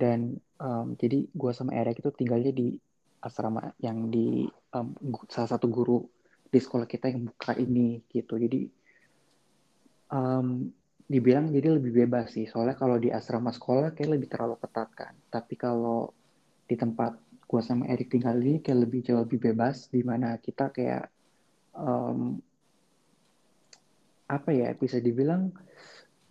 dan 0.02 0.42
um, 0.58 0.98
jadi 0.98 1.30
gua 1.38 1.54
sama 1.54 1.78
Eric 1.78 2.02
itu 2.02 2.10
tinggalnya 2.18 2.50
di 2.50 2.82
asrama 3.26 3.74
yang 3.82 4.14
di 4.14 4.46
um, 4.78 4.94
salah 5.26 5.58
satu 5.58 5.66
guru 5.66 6.06
di 6.46 6.62
sekolah 6.62 6.86
kita 6.86 7.10
yang 7.10 7.26
buka 7.26 7.58
ini 7.58 8.06
gitu. 8.06 8.38
Jadi 8.38 8.70
um, 10.14 10.70
dibilang 11.10 11.50
jadi 11.50 11.74
lebih 11.82 12.06
bebas 12.06 12.38
sih. 12.38 12.46
Soalnya 12.46 12.78
kalau 12.78 13.02
di 13.02 13.10
asrama 13.10 13.50
sekolah 13.50 13.98
kayak 13.98 14.14
lebih 14.14 14.30
terlalu 14.30 14.62
ketat 14.62 14.90
kan. 14.94 15.14
Tapi 15.34 15.54
kalau 15.58 16.14
di 16.66 16.78
tempat 16.78 17.18
gua 17.46 17.62
sama 17.66 17.90
Erik 17.90 18.14
tinggal 18.14 18.38
ini 18.42 18.62
kayak 18.62 18.90
lebih 18.90 19.06
jauh 19.06 19.22
lebih 19.22 19.38
bebas 19.52 19.90
di 19.90 20.02
mana 20.02 20.38
kita 20.42 20.74
kayak 20.74 21.06
em, 21.78 22.42
apa 24.26 24.50
ya 24.50 24.74
bisa 24.74 24.98
dibilang 24.98 25.54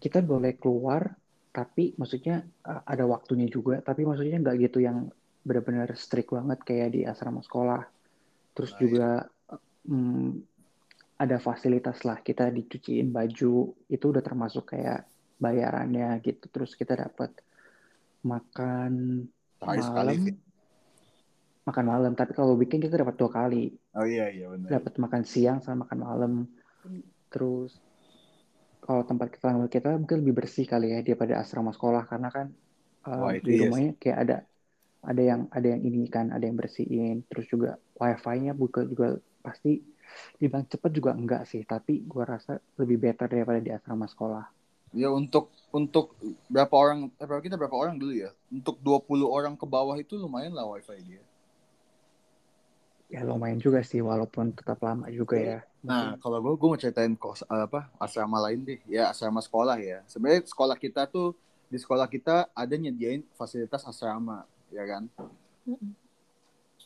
kita 0.03 0.19
boleh 0.27 0.59
keluar 0.59 1.15
tapi 1.55 1.95
maksudnya 1.95 2.43
uh, 2.67 2.83
ada 2.83 3.07
waktunya 3.07 3.47
juga. 3.47 3.79
Tapi 3.79 4.03
maksudnya 4.03 4.43
nggak 4.43 4.57
gitu 4.71 4.83
yang 4.83 5.07
benar-benar 5.45 5.93
strict 5.95 6.33
banget 6.33 6.59
kayak 6.65 6.89
di 6.97 7.01
asrama 7.05 7.45
sekolah. 7.45 7.85
Terus 8.57 8.73
Baik. 8.75 8.81
juga 8.81 9.09
mm, 9.85 10.31
ada 11.21 11.37
fasilitas 11.39 12.03
lah 12.03 12.19
kita 12.25 12.51
dicuciin 12.51 13.13
baju 13.13 13.77
itu 13.87 14.05
udah 14.05 14.23
termasuk 14.25 14.73
kayak 14.75 15.05
bayarannya 15.39 16.17
gitu. 16.25 16.49
Terus 16.49 16.73
kita 16.75 16.97
dapat 16.97 17.31
makan 18.25 19.25
sekali 19.61 20.17
malam. 20.17 20.25
sih. 20.25 20.37
makan 21.65 21.87
malam 21.89 22.13
tapi 22.13 22.37
kalau 22.37 22.61
weekend 22.61 22.85
kita 22.85 23.01
dapat 23.01 23.17
dua 23.17 23.31
kali. 23.33 23.73
Oh 23.97 24.05
iya 24.05 24.29
iya 24.29 24.53
benar. 24.53 24.81
dapat 24.81 25.01
makan 25.01 25.23
siang 25.25 25.61
sama 25.61 25.85
makan 25.89 25.99
malam. 26.01 26.33
Terus 27.33 27.81
kalau 28.85 29.01
tempat 29.09 29.33
kita 29.33 29.49
kita 29.73 29.97
mungkin 29.97 30.21
lebih 30.21 30.45
bersih 30.45 30.69
kali 30.69 30.93
ya 30.93 31.01
daripada 31.01 31.41
asrama 31.41 31.73
sekolah. 31.73 32.05
Karena 32.05 32.29
kan 32.29 32.53
um, 33.09 33.21
Wah, 33.29 33.37
di 33.41 33.57
iya 33.57 33.65
rumahnya 33.65 33.93
kayak 33.97 34.19
ada 34.29 34.37
ada 35.11 35.23
yang 35.31 35.41
ada 35.57 35.67
yang 35.73 35.83
ini 35.89 36.09
kan 36.11 36.27
ada 36.35 36.45
yang 36.49 36.57
bersihin 36.59 37.17
terus 37.29 37.47
juga 37.53 37.71
wifi-nya 38.01 38.53
buka 38.57 38.81
juga 38.89 39.19
pasti 39.45 39.81
dibilang 40.41 40.67
cepet 40.73 40.91
juga 40.99 41.11
enggak 41.17 41.43
sih 41.51 41.63
tapi 41.67 42.05
gua 42.07 42.25
rasa 42.37 42.53
lebih 42.81 42.97
better 43.03 43.27
daripada 43.31 43.61
di 43.61 43.71
asrama 43.75 44.07
sekolah 44.09 44.45
Ya 45.01 45.09
untuk 45.21 45.51
untuk 45.79 46.15
berapa 46.47 46.71
orang 46.85 46.99
berapa 47.19 47.43
kita 47.43 47.59
berapa 47.61 47.75
orang 47.83 47.97
dulu 47.99 48.13
ya? 48.25 48.31
Untuk 48.57 48.77
20 48.79 49.27
orang 49.37 49.55
ke 49.61 49.67
bawah 49.67 49.97
itu 49.99 50.15
lumayan 50.23 50.55
lah 50.55 50.65
wifi 50.71 50.99
dia. 51.09 51.23
ya 53.13 53.21
lumayan 53.29 53.61
juga 53.61 53.81
sih 53.85 54.01
walaupun 54.01 54.47
tetap 54.57 54.79
lama 54.87 55.07
juga 55.13 55.37
ya 55.39 55.59
Nah, 55.85 56.17
kalau 56.17 56.41
gue 56.41 56.57
gue 56.57 56.69
mau 56.73 56.81
ceritain 56.81 57.13
kos 57.13 57.45
apa 57.45 57.93
asrama 58.01 58.41
lain 58.49 58.65
deh. 58.65 58.81
Ya 58.89 59.13
asrama 59.13 59.45
sekolah 59.45 59.77
ya. 59.77 60.01
Sebenarnya 60.09 60.49
sekolah 60.49 60.81
kita 60.81 61.05
tuh 61.05 61.37
di 61.69 61.77
sekolah 61.77 62.09
kita 62.09 62.49
ada 62.57 62.75
nyediain 62.81 63.21
fasilitas 63.37 63.85
asrama, 63.85 64.49
ya 64.77 64.85
kan? 64.93 65.05
Mm-mm. 65.69 65.95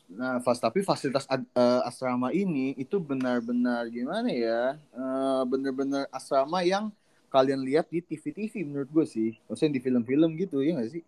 Nah, 0.09 0.41
fas 0.45 0.57
tapi 0.65 0.81
fasilitas 0.81 1.29
ad- 1.29 1.49
eh, 1.53 1.81
asrama 1.89 2.29
ini 2.33 2.73
itu 2.81 2.97
benar-benar 3.11 3.83
gimana 3.93 4.29
ya? 4.33 4.61
Eh, 4.97 5.41
benar-benar 5.53 6.03
asrama 6.19 6.59
yang 6.65 6.85
kalian 7.29 7.61
lihat 7.69 7.87
di 7.93 8.01
TV-TV 8.01 8.55
menurut 8.69 8.89
gue 8.97 9.05
sih. 9.15 9.29
Maksudnya 9.49 9.73
di 9.77 9.83
film-film 9.85 10.31
gitu 10.41 10.65
ya 10.65 10.71
nggak 10.81 10.91
sih? 10.97 11.03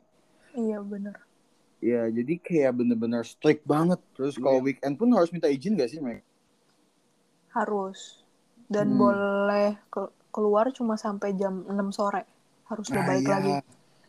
iya 0.61 0.79
bener 0.91 1.17
Ya, 1.91 2.03
jadi 2.17 2.35
kayak 2.47 2.73
bener-bener 2.79 3.23
strict 3.33 3.63
banget. 3.73 4.01
Terus 4.17 4.35
kalau 4.45 4.59
weekend 4.67 4.95
pun 5.01 5.09
harus 5.17 5.33
minta 5.35 5.49
izin 5.57 5.77
gak 5.81 5.91
sih 5.93 6.01
mereka? 6.05 6.25
harus 7.57 8.01
dan 8.75 8.87
Hmm. 8.87 9.01
boleh 9.01 9.69
ke- 9.95 10.13
keluar 10.35 10.67
cuma 10.77 10.95
sampai 11.05 11.31
jam 11.41 11.55
6 11.73 11.89
sore 11.99 12.23
harus 12.71 12.87
udah 12.93 13.03
balik 13.09 13.27
iya. 13.27 13.35
lagi 13.35 13.55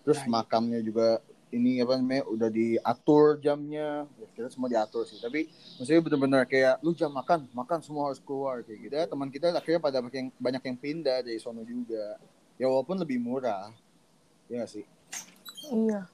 Terus 0.03 0.19
Nah, 0.19 0.25
iya. 0.33 0.35
makamnya 0.35 0.79
juga 0.87 1.07
ini 1.51 1.83
apa 1.83 1.99
namanya 1.99 2.23
udah 2.31 2.49
diatur 2.49 3.37
jamnya. 3.43 4.07
Ya, 4.07 4.27
kita 4.35 4.47
semua 4.47 4.71
diatur 4.71 5.03
sih. 5.03 5.19
Tapi 5.19 5.51
maksudnya 5.77 6.01
bener-bener 6.01 6.43
kayak 6.47 6.79
lu 6.79 6.95
jam 6.95 7.11
makan, 7.11 7.47
makan 7.51 7.79
semua 7.83 8.11
harus 8.11 8.23
keluar 8.23 8.63
kayak 8.63 8.79
gitu. 8.87 8.93
Ya, 8.95 9.05
teman 9.07 9.27
kita 9.27 9.51
akhirnya 9.51 9.79
pada 9.83 9.99
banyak 9.99 10.15
yang, 10.15 10.29
banyak 10.39 10.63
yang 10.63 10.77
pindah 10.79 11.17
dari 11.23 11.37
sono 11.37 11.67
juga. 11.67 12.19
Ya 12.55 12.71
walaupun 12.71 12.99
lebih 12.99 13.19
murah. 13.19 13.69
Ya 14.47 14.63
nggak 14.63 14.71
sih? 14.71 14.85
iya 15.69 16.09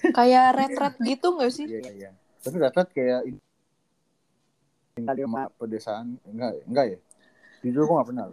kayak 0.00 0.56
retret 0.56 0.94
gitu 1.04 1.36
nggak 1.36 1.52
sih 1.52 1.68
Iya, 1.68 1.90
iya. 1.92 2.10
Tapi 2.40 2.56
rata 2.56 2.88
kayak 2.88 3.28
ini 3.28 3.36
tinggal 4.96 5.52
pedesaan 5.60 6.16
enggak 6.24 6.56
enggak 6.64 6.86
ya? 6.96 6.98
Jujur 7.60 7.84
gua 7.84 8.00
gak 8.00 8.08
pernah. 8.08 8.24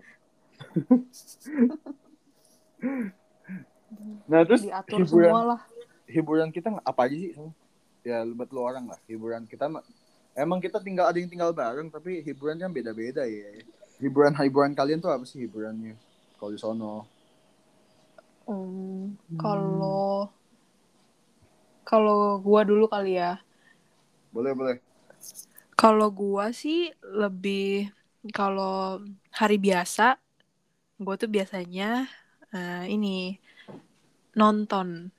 nah, 4.31 4.47
terus 4.47 4.63
diatur 4.63 5.03
hiburan 5.03 5.27
semua 5.27 5.43
lah 5.43 5.59
hiburan 6.07 6.49
kita 6.49 6.71
apa 6.81 7.05
aja 7.05 7.15
sih? 7.15 7.51
Ya 8.07 8.23
buat 8.23 8.49
lu 8.49 8.63
orang 8.63 8.87
lah. 8.87 8.99
Hiburan 9.05 9.43
kita 9.45 9.67
emang 10.33 10.59
kita 10.63 10.79
tinggal 10.79 11.11
ada 11.11 11.19
yang 11.19 11.29
tinggal 11.29 11.51
bareng 11.51 11.91
tapi 11.91 12.23
hiburan 12.23 12.57
kan 12.57 12.71
beda-beda 12.71 13.27
ya. 13.27 13.61
Hiburan 13.99 14.33
hiburan 14.39 14.71
kalian 14.73 15.03
tuh 15.03 15.11
apa 15.11 15.27
sih 15.27 15.43
hiburannya? 15.43 15.99
Kalau 16.39 16.51
di 16.53 16.59
sono. 16.59 17.05
Hmm, 18.47 19.19
kalau 19.35 20.31
kalau 21.83 22.39
gua 22.39 22.63
dulu 22.63 22.87
kali 22.87 23.19
ya 23.19 23.43
Boleh, 24.31 24.51
boleh. 24.55 24.77
Kalau 25.75 26.07
gua 26.13 26.55
sih 26.55 26.91
lebih 27.03 27.91
kalau 28.31 29.03
hari 29.33 29.59
biasa 29.59 30.15
gua 31.01 31.19
tuh 31.19 31.27
biasanya 31.27 32.07
eh, 32.55 32.85
ini 32.87 33.35
nonton 34.37 35.09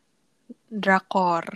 drakor. 0.70 1.46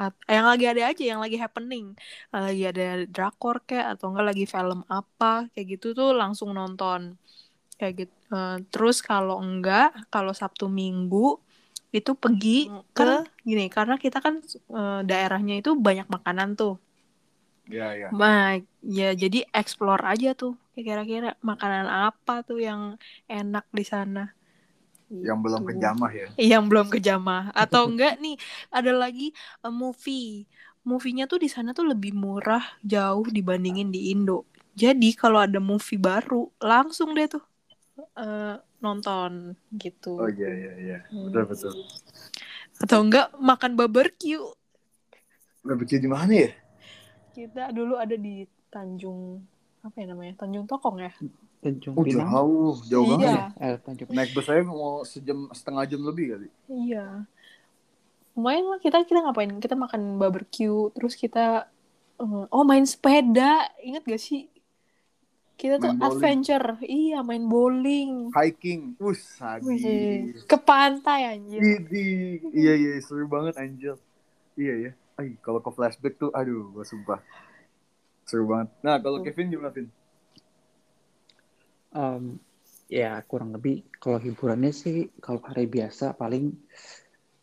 At- 0.00 0.18
yang 0.26 0.46
lagi 0.50 0.64
ada 0.66 0.82
aja, 0.90 1.02
yang 1.04 1.20
lagi 1.22 1.36
happening. 1.38 1.94
Lagi 2.34 2.62
ada 2.70 2.82
drakor 3.06 3.62
kayak 3.68 3.86
atau 3.98 4.06
enggak 4.10 4.26
lagi 4.34 4.44
film 4.48 4.80
apa 4.88 5.46
kayak 5.52 5.66
gitu 5.78 5.86
tuh 5.98 6.08
langsung 6.16 6.50
nonton. 6.56 7.14
Kayak 7.78 7.94
gitu. 8.06 8.14
Eh, 8.36 8.56
terus 8.72 8.96
kalau 9.04 9.36
enggak, 9.44 9.92
kalau 10.14 10.32
Sabtu 10.36 10.66
Minggu 10.70 11.38
itu 11.96 12.12
pergi 12.16 12.72
ke 12.96 13.04
gini 13.48 13.64
karena 13.76 13.94
kita 14.04 14.18
kan 14.24 14.34
eh, 14.78 15.00
daerahnya 15.08 15.54
itu 15.60 15.70
banyak 15.86 16.06
makanan 16.14 16.48
tuh. 16.60 16.74
Ya, 17.70 17.94
ya. 17.94 18.16
Nah, 18.20 18.60
ya 18.98 19.04
jadi 19.22 19.38
explore 19.60 20.02
aja 20.12 20.28
tuh. 20.40 20.52
Kira-kira 20.86 21.28
makanan 21.50 21.86
apa 21.88 22.32
tuh 22.48 22.58
yang 22.68 22.82
enak 23.38 23.64
di 23.78 23.84
sana. 23.92 24.20
Yang 25.20 25.38
belum 25.44 25.60
Gitu. 25.60 25.70
kejamah 25.76 26.10
ya. 26.16 26.26
Yang 26.40 26.64
belum 26.72 26.86
kejamah. 26.88 27.42
Atau 27.52 27.84
enggak 27.92 28.16
nih, 28.16 28.40
ada 28.72 28.92
lagi 28.96 29.36
uh, 29.60 29.68
movie. 29.68 30.48
Movie-nya 30.82 31.28
tuh 31.28 31.38
di 31.38 31.46
sana 31.46 31.76
tuh 31.76 31.86
lebih 31.86 32.16
murah 32.16 32.64
jauh 32.82 33.28
dibandingin 33.28 33.92
di 33.92 34.10
Indo. 34.10 34.48
Jadi 34.72 35.12
kalau 35.12 35.38
ada 35.44 35.60
movie 35.60 36.00
baru, 36.00 36.48
langsung 36.58 37.12
deh 37.12 37.28
tuh 37.28 37.44
uh, 38.16 38.56
nonton 38.80 39.54
gitu. 39.76 40.16
Oh 40.18 40.30
iya, 40.32 40.48
iya, 40.48 40.72
iya. 40.80 40.98
Hmm. 41.12 41.28
Betul, 41.28 41.44
betul. 41.52 41.72
Atau 42.82 42.98
enggak 43.04 43.30
makan 43.36 43.78
barbecue. 43.78 44.42
Barbecue 45.62 46.02
di 46.02 46.10
mana 46.10 46.32
ya? 46.34 46.50
Kita 47.36 47.70
dulu 47.70 47.94
ada 48.00 48.16
di 48.18 48.42
Tanjung 48.72 49.38
apa 49.84 49.96
ya 50.02 50.06
namanya? 50.10 50.34
Tanjung 50.42 50.66
Tokong 50.66 50.98
ya? 50.98 51.12
Tanjung 51.62 51.94
Oh 51.94 52.02
Pinang. 52.02 52.26
jauh, 52.26 52.74
jauh 52.90 53.06
Iya. 53.06 53.12
banget. 53.14 53.30
ya. 53.30 53.44
Eh, 53.62 53.76
Tanjung 53.86 54.08
Naik 54.10 54.30
bus 54.34 54.44
saya 54.50 54.60
mau 54.66 55.06
sejam 55.06 55.46
setengah 55.54 55.86
jam 55.86 56.02
lebih 56.02 56.26
kali. 56.34 56.48
Iya. 56.66 57.22
Lumayan 58.34 58.66
lah 58.66 58.80
kita 58.82 59.06
kita 59.06 59.22
ngapain? 59.22 59.62
Kita 59.62 59.78
makan 59.78 60.18
barbecue, 60.18 60.90
terus 60.90 61.14
kita 61.14 61.70
eh, 62.18 62.44
oh 62.50 62.64
main 62.66 62.82
sepeda. 62.82 63.70
Ingat 63.78 64.02
gak 64.02 64.18
sih? 64.18 64.50
Kita 65.54 65.78
tuh 65.78 65.94
Main 65.94 66.02
bowling. 66.02 66.10
adventure. 66.18 66.66
Iya, 66.82 67.18
main 67.22 67.44
bowling. 67.46 68.12
Hiking, 68.34 68.98
us, 68.98 69.38
ke 70.50 70.56
pantai 70.58 71.38
anjir. 71.38 71.62
Idi. 71.62 72.42
Iya 72.50 72.72
iya 72.74 72.92
seru 72.98 73.30
banget 73.30 73.54
Angel. 73.54 73.94
Iya 74.58 74.90
ya. 74.90 74.92
Ay, 75.14 75.38
kalau 75.38 75.62
ke 75.62 75.70
flashback 75.70 76.18
tuh 76.18 76.34
aduh 76.34 76.74
gua 76.74 76.82
sumpah. 76.82 77.22
Seru 78.26 78.50
banget. 78.50 78.74
Nah, 78.82 78.98
kalau 78.98 79.22
Kevin 79.22 79.54
gimana, 79.54 79.70
Vin? 79.70 79.86
Em, 81.92 82.40
ya 82.88 83.20
kurang 83.24 83.56
lebih 83.56 83.84
kalau 83.96 84.20
hiburannya 84.20 84.72
sih 84.72 85.12
kalau 85.20 85.40
hari 85.44 85.64
biasa 85.68 86.12
paling 86.16 86.52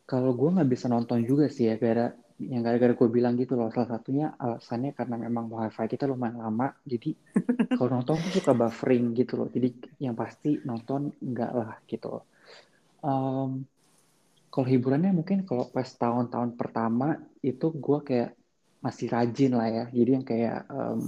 kalau 0.09 0.33
gue 0.33 0.49
nggak 0.57 0.69
bisa 0.69 0.85
nonton 0.89 1.21
juga 1.21 1.49
sih 1.49 1.69
ya 1.69 1.77
gara 1.77 2.09
yang 2.39 2.63
gara-gara 2.63 2.95
gue 2.95 3.09
bilang 3.11 3.35
gitu 3.35 3.59
loh. 3.59 3.69
Salah 3.69 3.99
satunya 3.99 4.33
alasannya 4.39 4.95
karena 4.95 5.15
memang 5.19 5.51
wifi 5.51 5.85
kita 5.91 6.07
lumayan 6.07 6.39
lama 6.39 6.71
jadi 6.87 7.11
kalau 7.77 7.99
nonton 7.99 8.17
tuh 8.17 8.41
suka 8.41 8.55
buffering 8.57 9.13
gitu 9.13 9.37
loh. 9.37 9.49
Jadi 9.51 9.69
yang 10.01 10.15
pasti 10.17 10.57
nonton 10.65 11.13
enggak 11.21 11.51
lah 11.53 11.77
gitu. 11.85 12.25
Em, 13.05 13.69
kalau 14.49 14.65
hiburannya 14.65 15.13
mungkin 15.13 15.45
kalau 15.45 15.69
pas 15.69 15.85
tahun-tahun 15.85 16.57
pertama 16.57 17.21
itu 17.45 17.69
gue 17.69 17.99
kayak 18.01 18.31
masih 18.81 19.11
rajin 19.13 19.53
lah 19.53 19.69
ya. 19.69 19.85
Jadi 19.93 20.09
yang 20.09 20.25
kayak 20.25 20.57
em, 20.73 20.99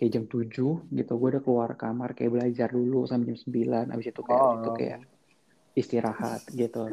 kayak 0.00 0.10
jam 0.16 0.24
7 0.24 0.88
gitu 0.88 1.12
gue 1.12 1.28
udah 1.36 1.42
keluar 1.44 1.70
kamar 1.76 2.16
kayak 2.16 2.32
belajar 2.32 2.72
dulu 2.72 3.04
sampai 3.04 3.36
jam 3.36 3.38
9 3.44 3.84
habis 3.92 4.08
itu 4.08 4.20
kayak 4.24 4.40
Oh. 4.40 4.56
itu 4.56 4.70
kayak 4.80 4.98
istirahat 5.76 6.40
gitu 6.50 6.84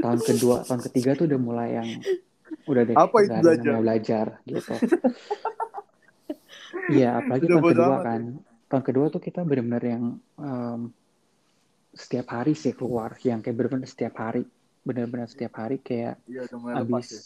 tahun 0.00 0.20
kedua 0.24 0.56
tahun 0.64 0.80
ketiga 0.88 1.10
tuh 1.12 1.28
udah 1.28 1.40
mulai 1.40 1.68
yang 1.76 1.88
udah 2.66 2.82
deh 2.88 2.96
Apa 2.96 3.16
itu 3.20 3.36
belajar? 3.36 3.76
belajar 3.84 4.26
gitu 4.48 4.72
iya 6.88 7.20
apalagi 7.20 7.44
Udah 7.46 7.56
tahun 7.60 7.68
kedua 7.68 7.86
amat 7.86 8.02
kan 8.02 8.22
tahun 8.72 8.84
kedua 8.88 9.06
tuh 9.12 9.20
kita 9.20 9.40
benar-benar 9.44 9.84
yang 9.84 10.04
em, 10.40 10.80
setiap 11.92 12.26
hari 12.32 12.56
sih 12.56 12.72
keluar 12.72 13.12
yang 13.20 13.44
kayak 13.44 13.56
benar-benar 13.60 13.84
setiap 13.84 14.14
hari 14.16 14.48
benar-benar 14.82 15.28
setiap 15.28 15.52
hari 15.60 15.78
kayak 15.78 16.16
Iya, 16.26 16.48
lepas 16.80 17.06
ya. 17.12 17.20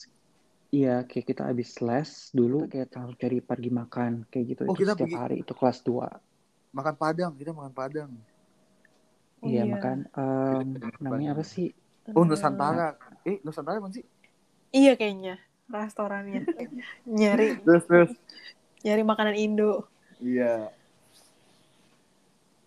Iya 0.71 1.03
kayak 1.03 1.27
kita 1.27 1.43
abis 1.47 1.79
les 1.81 2.11
dulu 2.31 2.67
kayak 2.67 2.91
langsung 2.91 3.17
cari 3.17 3.39
pergi 3.39 3.71
makan 3.71 4.13
kayak 4.27 4.45
gitu 4.51 4.61
Oh, 4.65 4.73
itu 4.73 4.83
kita 4.83 4.93
setiap 4.93 5.07
pergi- 5.07 5.19
hari 5.19 5.37
itu 5.43 5.53
kelas 5.53 5.79
2 5.83 6.09
Makan 6.71 6.95
Padang, 6.95 7.33
kita 7.35 7.51
makan 7.51 7.73
Padang. 7.73 8.11
Oh, 9.41 9.49
iya 9.49 9.65
iya. 9.65 9.73
makan 9.73 10.05
em, 10.07 10.69
namanya 11.01 11.33
apa 11.33 11.41
sih 11.43 11.73
Oh, 12.09 12.23
Eh, 12.23 12.27
Nusantara. 12.27 12.95
Eh, 13.25 13.41
Nusantara 13.41 13.81
mana 13.81 13.91
sih? 13.91 14.05
Iya 14.71 14.95
kayaknya 14.95 15.41
restorannya. 15.67 16.47
nyari 17.19 17.59
Terus 17.59 17.85
terus. 17.85 18.11
nyari 18.81 19.03
makanan 19.03 19.35
Indo. 19.35 19.89
Iya. 20.19 20.71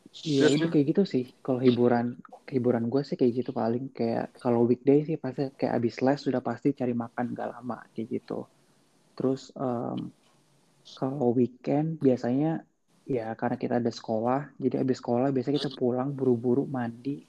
Iya 0.10 0.46
itu 0.52 0.66
kayak 0.68 0.86
gitu 0.94 1.04
sih. 1.06 1.26
Kalau 1.46 1.62
hiburan 1.62 2.18
hiburan 2.50 2.90
gue 2.90 3.02
sih 3.06 3.14
kayak 3.14 3.34
gitu 3.46 3.52
paling 3.54 3.94
kayak 3.94 4.34
kalau 4.42 4.66
weekday 4.66 5.06
sih 5.06 5.22
pasti 5.22 5.54
kayak 5.54 5.74
abis 5.78 6.02
les 6.02 6.20
sudah 6.20 6.42
pasti 6.42 6.74
cari 6.74 6.98
makan 6.98 7.38
gak 7.38 7.50
lama 7.54 7.78
kayak 7.94 8.20
gitu. 8.20 8.44
Terus 9.14 9.54
em, 9.54 10.10
kalau 10.98 11.32
weekend 11.38 12.02
biasanya 12.02 12.66
ya 13.06 13.34
karena 13.38 13.58
kita 13.58 13.82
ada 13.82 13.90
sekolah, 13.90 14.54
jadi 14.58 14.82
abis 14.82 14.98
sekolah 15.02 15.30
biasanya 15.34 15.56
kita 15.62 15.72
pulang 15.78 16.10
buru-buru 16.14 16.66
mandi. 16.66 17.26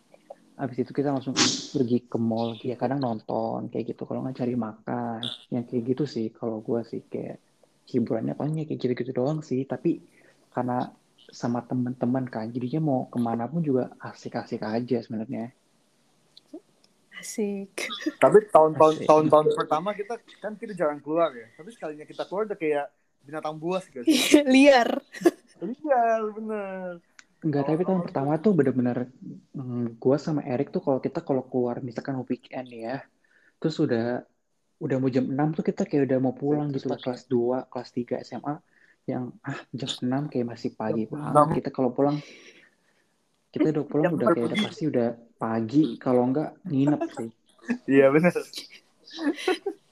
Abis 0.61 0.85
itu 0.85 0.93
kita 0.93 1.09
langsung 1.09 1.33
pergi 1.73 2.05
ke 2.05 2.21
mall, 2.21 2.53
ya 2.61 2.77
kadang 2.77 3.01
nonton 3.01 3.73
kayak 3.73 3.97
gitu. 3.97 4.05
Kalau 4.05 4.21
nggak 4.21 4.45
cari 4.45 4.55
makan, 4.57 5.21
yang 5.49 5.65
kayak 5.65 5.83
gitu 5.97 6.05
sih. 6.05 6.29
Kalau 6.37 6.61
gue 6.61 6.81
sih 6.85 7.01
kayak 7.09 7.41
hiburannya 7.89 8.37
paling 8.37 8.61
ya 8.61 8.65
kayak 8.69 8.81
gitu-gitu 8.81 9.13
doang 9.17 9.41
sih. 9.41 9.65
Tapi 9.65 10.05
karena 10.53 10.85
sama 11.31 11.63
teman-teman 11.65 12.27
kan 12.27 12.51
jadinya 12.51 12.81
mau 12.83 13.01
ke 13.07 13.19
mana 13.23 13.47
pun 13.47 13.63
juga 13.63 13.95
asik-asik 14.03 14.63
aja 14.63 14.99
sebenarnya 15.03 15.55
Asik. 17.21 17.93
Tapi 18.17 18.49
tahun-tahun 18.49 19.05
tahun-tahun 19.05 19.53
pertama 19.53 19.93
kita 19.93 20.17
kan 20.41 20.57
kita 20.57 20.73
jarang 20.73 21.05
keluar 21.05 21.29
ya. 21.37 21.53
Tapi 21.53 21.69
sekalinya 21.69 22.09
kita 22.09 22.25
keluar 22.25 22.49
udah 22.49 22.57
kayak 22.57 22.89
binatang 23.29 23.61
buas 23.61 23.85
gitu. 23.93 24.01
Liar. 24.53 25.05
Iya, 25.61 26.05
bener. 26.33 27.05
enggak 27.41 27.73
tapi 27.73 27.89
tahun 27.89 28.05
pertama 28.05 28.37
tuh 28.37 28.53
bener-bener 28.53 29.09
mm, 29.57 29.97
gue 29.97 30.17
sama 30.21 30.45
Erik 30.45 30.69
tuh 30.69 30.85
kalau 30.85 31.01
kita 31.01 31.25
kalau 31.25 31.41
keluar 31.49 31.81
misalkan 31.81 32.21
mau 32.21 32.29
weekend 32.29 32.69
ya 32.69 33.01
terus 33.57 33.81
udah 33.81 34.21
udah 34.77 34.97
mau 35.01 35.09
jam 35.09 35.25
6 35.25 35.57
tuh 35.57 35.65
kita 35.65 35.89
kayak 35.89 36.05
udah 36.05 36.19
mau 36.21 36.37
pulang 36.37 36.69
gitu 36.69 36.93
kelas 36.93 37.25
2 37.33 37.73
kelas 37.73 37.89
3 37.97 38.29
SMA 38.29 38.61
yang 39.09 39.33
ah 39.45 39.59
jam 39.73 39.89
6 39.89 40.33
kayak 40.33 40.47
masih 40.47 40.71
pagi 40.77 41.09
banget 41.09 41.35
6. 41.35 41.57
kita 41.61 41.69
kalau 41.73 41.91
pulang 41.91 42.21
kita 43.51 43.75
udah 43.75 43.85
pulang 43.89 44.13
Jam 44.15 44.19
udah 44.19 44.29
kayak 44.31 44.47
udah 44.47 44.59
pasti 44.63 44.85
udah 44.87 45.09
pagi 45.41 45.85
kalau 45.99 46.23
enggak 46.29 46.55
nginep 46.69 47.03
sih 47.19 47.31
Iya, 47.87 48.11
bener. 48.11 48.35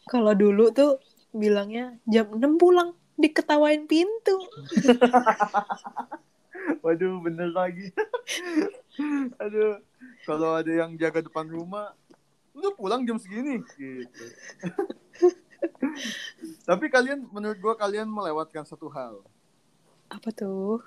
Kalau 0.08 0.32
dulu 0.32 0.72
tuh 0.72 0.98
bilangnya 1.34 1.98
jam 2.08 2.32
6 2.32 2.56
pulang 2.56 2.96
diketawain 3.18 3.84
pintu. 3.84 4.36
Waduh, 6.84 7.20
bener 7.24 7.50
lagi. 7.52 7.92
Aduh, 9.42 9.80
kalau 10.24 10.58
ada 10.58 10.70
yang 10.70 10.96
jaga 10.96 11.24
depan 11.24 11.48
rumah, 11.48 11.92
lu 12.56 12.72
pulang 12.76 13.04
jam 13.04 13.20
segini 13.20 13.60
gitu. 13.76 14.24
Tapi 16.68 16.86
kalian 16.92 17.26
menurut 17.32 17.58
gua 17.58 17.74
kalian 17.74 18.08
melewatkan 18.08 18.64
satu 18.64 18.88
hal. 18.92 19.24
Apa 20.08 20.30
tuh? 20.32 20.80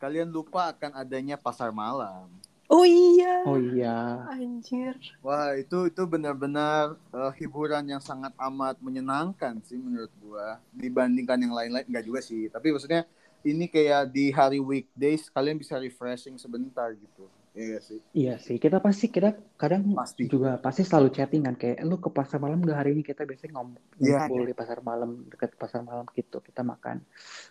Kalian 0.00 0.28
lupa 0.28 0.74
akan 0.74 0.96
adanya 1.00 1.40
pasar 1.40 1.72
malam. 1.72 2.28
Oh 2.64 2.80
iya. 2.80 3.44
oh 3.44 3.60
iya 3.60 4.24
Anjir. 4.32 4.96
Wah, 5.20 5.52
itu 5.52 5.92
itu 5.92 6.02
benar-benar 6.08 6.96
eh, 7.12 7.32
hiburan 7.38 7.84
yang 7.84 8.00
sangat 8.00 8.32
amat 8.40 8.80
menyenangkan 8.80 9.60
sih 9.68 9.76
menurut 9.76 10.10
gua 10.24 10.56
dibandingkan 10.72 11.36
yang 11.44 11.52
lain-lain 11.52 11.84
enggak 11.84 12.04
juga 12.08 12.20
sih. 12.24 12.48
Tapi 12.48 12.72
maksudnya 12.72 13.04
ini 13.44 13.68
kayak 13.68 14.08
di 14.08 14.32
hari 14.32 14.58
weekdays 14.58 15.28
kalian 15.28 15.60
bisa 15.60 15.76
refreshing 15.76 16.40
sebentar 16.40 16.88
gitu. 16.96 17.28
Iya 17.54 17.78
sih? 17.78 17.98
Iya 18.14 18.34
sih, 18.38 18.56
kita 18.62 18.78
pasti 18.78 19.06
kita 19.10 19.34
kadang 19.58 19.90
Pasti. 19.94 20.26
juga 20.26 20.58
pasti 20.58 20.82
selalu 20.86 21.08
chattingan 21.14 21.54
kayak 21.58 21.82
lu 21.86 21.98
ke 21.98 22.10
pasar 22.10 22.38
malam 22.42 22.62
gak 22.62 22.78
hari 22.82 22.90
ini 22.94 23.02
kita 23.02 23.22
biasanya 23.26 23.58
ngom- 23.58 23.78
Iya, 23.98 24.26
ngumpul 24.26 24.42
di 24.50 24.54
pasar 24.54 24.78
malam 24.82 25.10
dekat 25.30 25.50
pasar 25.58 25.82
malam 25.82 26.06
gitu 26.14 26.38
kita 26.42 26.62
makan. 26.62 27.02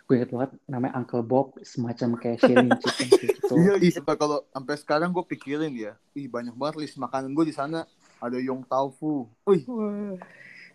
Gue 0.08 0.14
inget 0.20 0.32
banget 0.36 0.52
namanya 0.68 0.94
Uncle 1.00 1.24
Bob 1.24 1.56
semacam 1.64 2.10
kayak 2.20 2.40
sharing 2.44 2.76
chicken 2.84 3.08
gitu. 3.12 3.56
Iya, 3.60 3.92
sumpah 3.96 4.16
kalau 4.20 4.38
sampai 4.56 4.76
sekarang 4.80 5.10
gue 5.16 5.24
pikirin 5.24 5.74
ya, 5.76 5.94
ih 6.16 6.28
banyak 6.32 6.56
banget 6.56 6.76
list 6.84 6.96
makanan 7.00 7.32
gue 7.36 7.46
di 7.48 7.56
sana. 7.56 7.88
Ada 8.24 8.40
yong 8.40 8.64
tofu, 8.64 9.28
wih, 9.44 9.68
Wah. 9.68 10.16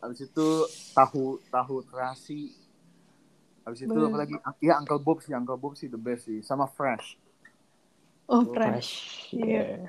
habis 0.05 0.21
itu 0.21 0.47
tahu 0.93 1.41
tahu 1.49 1.81
terasi, 1.89 2.53
habis 3.65 3.81
itu 3.85 3.99
apa 4.05 4.17
lagi? 4.21 4.35
Iya 4.61 4.81
Uncle 4.81 5.01
Bob 5.01 5.25
sih, 5.25 5.33
Uncle 5.33 5.57
Bob 5.57 5.73
sih 5.81 5.89
the 5.89 6.01
best 6.01 6.29
sih, 6.29 6.45
sama 6.45 6.69
fresh. 6.69 7.17
Oh, 8.29 8.45
fresh. 8.53 9.25
Iya. 9.33 9.89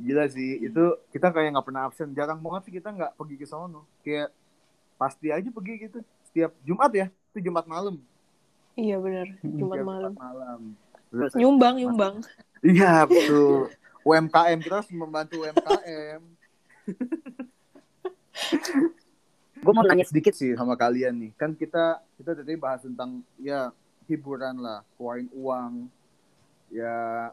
Gila 0.00 0.24
sih, 0.32 0.64
itu 0.64 0.84
kita 1.12 1.28
kayak 1.28 1.54
nggak 1.54 1.66
pernah 1.68 1.82
absen. 1.86 2.10
Jarang 2.16 2.40
banget 2.40 2.66
sih 2.66 2.72
kita 2.72 2.88
nggak 2.90 3.12
pergi 3.20 3.36
ke 3.36 3.46
sono. 3.46 3.84
Kayak 4.00 4.32
pasti 4.96 5.28
aja 5.28 5.46
pergi 5.52 5.74
gitu. 5.84 6.00
Setiap 6.32 6.56
Jumat 6.64 6.90
ya, 6.96 7.06
itu 7.30 7.38
Jumat 7.44 7.68
malam. 7.68 8.00
Iya 8.74 8.96
benar. 8.98 9.28
Mm-mm. 9.44 9.58
Jumat 9.60 9.76
Setiap 9.76 9.86
malam. 9.86 10.12
Jumat 10.16 10.24
malam. 10.24 10.60
Terus- 11.12 11.36
Nyumbang, 11.38 11.74
nyumbang. 11.78 12.14
Iya 12.64 13.04
betul. 13.06 13.70
UMKM 14.02 14.58
kita 14.60 14.74
harus 14.80 14.90
membantu 14.90 15.44
UMKM. 15.44 16.22
gue 19.64 19.72
mau 19.72 19.84
nanya 19.86 20.04
sedikit 20.04 20.34
sih 20.36 20.52
sama 20.56 20.74
kalian 20.76 21.14
nih. 21.16 21.30
Kan 21.36 21.54
kita 21.54 22.02
kita 22.18 22.36
tadi 22.36 22.56
bahas 22.58 22.84
tentang 22.84 23.24
ya 23.40 23.70
hiburan 24.10 24.60
lah, 24.60 24.84
keluarin 24.96 25.28
uang. 25.32 25.88
Ya 26.74 27.30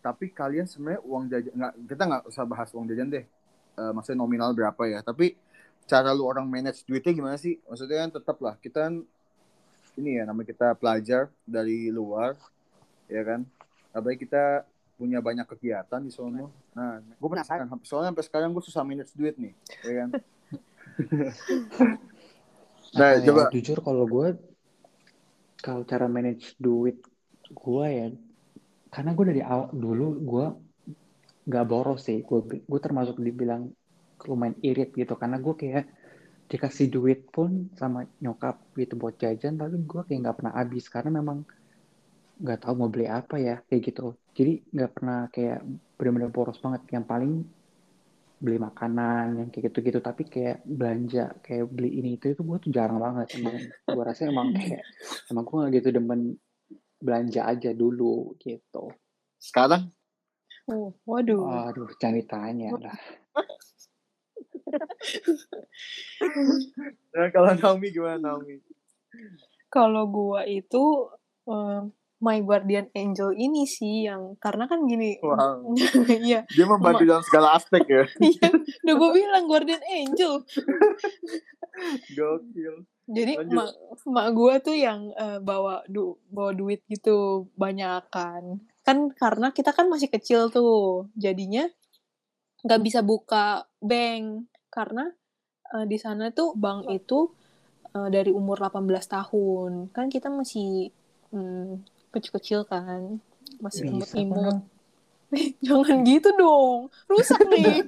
tapi 0.00 0.32
kalian 0.32 0.64
sebenarnya 0.64 1.04
uang 1.04 1.24
jajan 1.28 1.52
nggak 1.52 1.72
kita 1.90 2.02
nggak 2.08 2.22
usah 2.32 2.44
bahas 2.48 2.68
uang 2.72 2.86
jajan 2.88 3.12
deh. 3.12 3.24
Eh, 3.78 3.92
maksudnya 3.92 4.24
nominal 4.24 4.56
berapa 4.56 4.82
ya? 4.88 5.04
Tapi 5.04 5.36
cara 5.84 6.16
lu 6.16 6.24
orang 6.24 6.48
manage 6.48 6.82
duitnya 6.88 7.12
gimana 7.12 7.36
sih? 7.36 7.60
Maksudnya 7.68 8.08
kan 8.08 8.10
tetap 8.16 8.36
lah 8.40 8.56
kita 8.58 8.88
kan 8.88 8.94
ini 9.98 10.16
ya 10.16 10.22
namanya 10.24 10.48
kita 10.54 10.68
pelajar 10.78 11.26
dari 11.42 11.90
luar 11.90 12.38
ya 13.10 13.18
kan 13.26 13.42
apalagi 13.90 14.28
kita 14.28 14.62
punya 14.98 15.22
banyak 15.22 15.46
kegiatan 15.46 16.02
di 16.02 16.10
sono. 16.10 16.50
Nah, 16.74 16.98
gue 16.98 17.28
penasaran. 17.30 17.70
Soalnya 17.86 18.10
sampai 18.10 18.26
sekarang 18.26 18.50
gue 18.50 18.62
susah 18.66 18.82
manage 18.82 19.14
duit 19.14 19.38
nih, 19.38 19.54
ya 19.86 19.92
kan? 20.04 20.08
nah, 22.98 23.14
Nah, 23.14 23.22
coba. 23.22 23.46
jujur 23.54 23.78
kalau 23.78 24.10
gue 24.10 24.34
kalau 25.62 25.86
cara 25.86 26.10
manage 26.10 26.58
duit 26.58 26.98
gue 27.46 27.86
ya 27.86 28.10
karena 28.88 29.10
gue 29.12 29.24
dari 29.36 29.42
awal 29.44 29.68
dulu 29.72 30.06
gue 30.24 30.46
nggak 31.48 31.66
boros 31.68 32.04
sih. 32.04 32.20
Gue 32.24 32.44
gue 32.44 32.80
termasuk 32.80 33.16
dibilang 33.20 33.68
lumayan 34.28 34.56
irit 34.60 34.92
gitu. 34.92 35.14
Karena 35.16 35.40
gue 35.40 35.54
kayak 35.56 35.84
dikasih 36.48 36.88
duit 36.88 37.28
pun 37.28 37.68
sama 37.76 38.08
nyokap 38.24 38.56
gitu 38.72 38.96
buat 38.96 39.20
jajan 39.20 39.60
tapi 39.60 39.76
gue 39.84 40.02
kayak 40.08 40.20
nggak 40.24 40.36
pernah 40.40 40.54
habis. 40.56 40.84
Karena 40.88 41.20
memang 41.20 41.44
nggak 42.38 42.58
tahu 42.64 42.74
mau 42.78 42.90
beli 42.92 43.06
apa 43.08 43.36
ya 43.40 43.60
kayak 43.64 43.82
gitu. 43.92 44.16
Jadi 44.36 44.52
nggak 44.72 44.90
pernah 44.92 45.20
kayak 45.32 45.60
benar-benar 45.96 46.30
boros 46.32 46.58
banget. 46.60 46.82
Yang 46.92 47.06
paling 47.08 47.32
beli 48.38 48.58
makanan 48.62 49.26
yang 49.42 49.48
kayak 49.50 49.72
gitu-gitu. 49.72 49.98
Tapi 50.00 50.22
kayak 50.28 50.62
belanja 50.64 51.36
kayak 51.42 51.64
beli 51.68 52.00
ini 52.00 52.16
itu 52.16 52.32
itu 52.32 52.40
gue 52.44 52.58
tuh 52.60 52.70
jarang 52.72 53.00
banget. 53.00 53.40
Emang 53.40 53.56
gue 53.66 54.04
rasa 54.04 54.28
emang 54.28 54.52
kayak 54.52 54.84
emang 55.32 55.44
gue 55.44 55.62
gitu 55.80 55.88
demen 55.92 56.38
belanja 56.98 57.46
aja 57.46 57.70
dulu 57.74 58.34
gitu 58.42 58.90
Sekarang 59.38 59.90
Oh, 60.68 60.92
waduh. 61.08 61.72
aduh 61.72 61.88
jangan 61.96 62.20
ditanya 62.20 62.68
lah 62.76 62.98
nah, 67.16 67.28
kalau 67.32 67.50
Naomi 67.56 67.88
gimana 67.88 68.20
Naomi? 68.20 68.60
Kalau 69.68 70.08
gua 70.08 70.44
itu 70.48 71.08
eh, 71.48 71.80
My 72.18 72.42
Guardian 72.42 72.90
Angel 72.98 73.30
ini 73.38 73.62
sih 73.62 74.10
yang 74.10 74.34
karena 74.42 74.66
kan 74.66 74.82
gini. 74.90 75.22
Wow. 75.22 75.70
Iya, 76.26 76.42
Dia 76.50 76.66
membantu 76.66 77.06
dalam 77.06 77.22
segala 77.22 77.54
aspek 77.54 77.86
ya. 77.86 78.04
iya. 78.30 78.48
Udah 78.82 78.94
gue 78.98 79.10
bilang 79.14 79.44
Guardian 79.46 79.82
Angel. 79.86 80.42
Gokil. 82.18 82.74
Jadi 83.08 83.32
Lanjut. 83.40 83.54
mak 83.54 83.70
mak 84.04 84.28
gue 84.34 84.54
tuh 84.60 84.76
yang 84.76 85.14
eh, 85.14 85.38
bawa 85.38 85.86
du 85.86 86.18
bawa 86.28 86.50
duit 86.50 86.82
gitu 86.90 87.46
banyak 87.54 88.10
kan. 88.10 88.66
Kan 88.82 89.14
karena 89.14 89.54
kita 89.54 89.70
kan 89.70 89.86
masih 89.86 90.10
kecil 90.10 90.50
tuh. 90.50 91.06
Jadinya 91.14 91.70
nggak 92.66 92.82
bisa 92.82 93.06
buka 93.06 93.70
bank 93.78 94.50
karena 94.74 95.06
eh, 95.70 95.86
di 95.86 95.96
sana 96.02 96.34
tuh 96.34 96.58
bank 96.58 96.90
itu 96.90 97.30
eh, 97.94 98.08
dari 98.10 98.34
umur 98.34 98.58
18 98.58 98.90
tahun. 99.06 99.94
Kan 99.94 100.10
kita 100.10 100.34
masih 100.34 100.90
hmm, 101.30 101.97
kecil-kecil 102.10 102.64
kan. 102.64 103.20
Masih 103.58 103.88
bisa 103.88 104.16
imut-imut. 104.18 104.56
Jangan 105.66 105.96
gitu 106.08 106.28
dong. 106.36 106.88
Rusak 107.06 107.40
nih. 107.52 107.84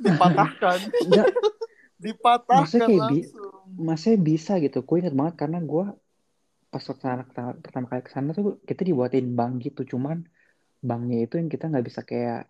Dipatahkan. 0.00 0.78
Dipatahkan 1.98 2.62
Maksudnya 2.62 2.86
kayak 2.86 3.02
bi- 3.10 3.26
langsung. 3.26 3.66
masih 3.78 4.14
bisa 4.18 4.58
gitu 4.58 4.82
gue 4.82 4.96
inget 4.98 5.14
banget 5.14 5.34
karena 5.38 5.58
gue 5.62 5.86
pas 6.68 6.82
pertama, 6.84 7.22
pertama, 7.24 7.50
pertama 7.58 7.86
kali 7.88 8.02
ke 8.04 8.10
sana 8.10 8.30
tuh 8.34 8.60
kita 8.62 8.82
dibuatin 8.84 9.32
bank 9.32 9.64
gitu 9.64 9.96
cuman 9.96 10.26
banknya 10.78 11.26
itu 11.26 11.40
yang 11.40 11.48
kita 11.48 11.66
nggak 11.66 11.86
bisa 11.86 12.02
kayak 12.02 12.46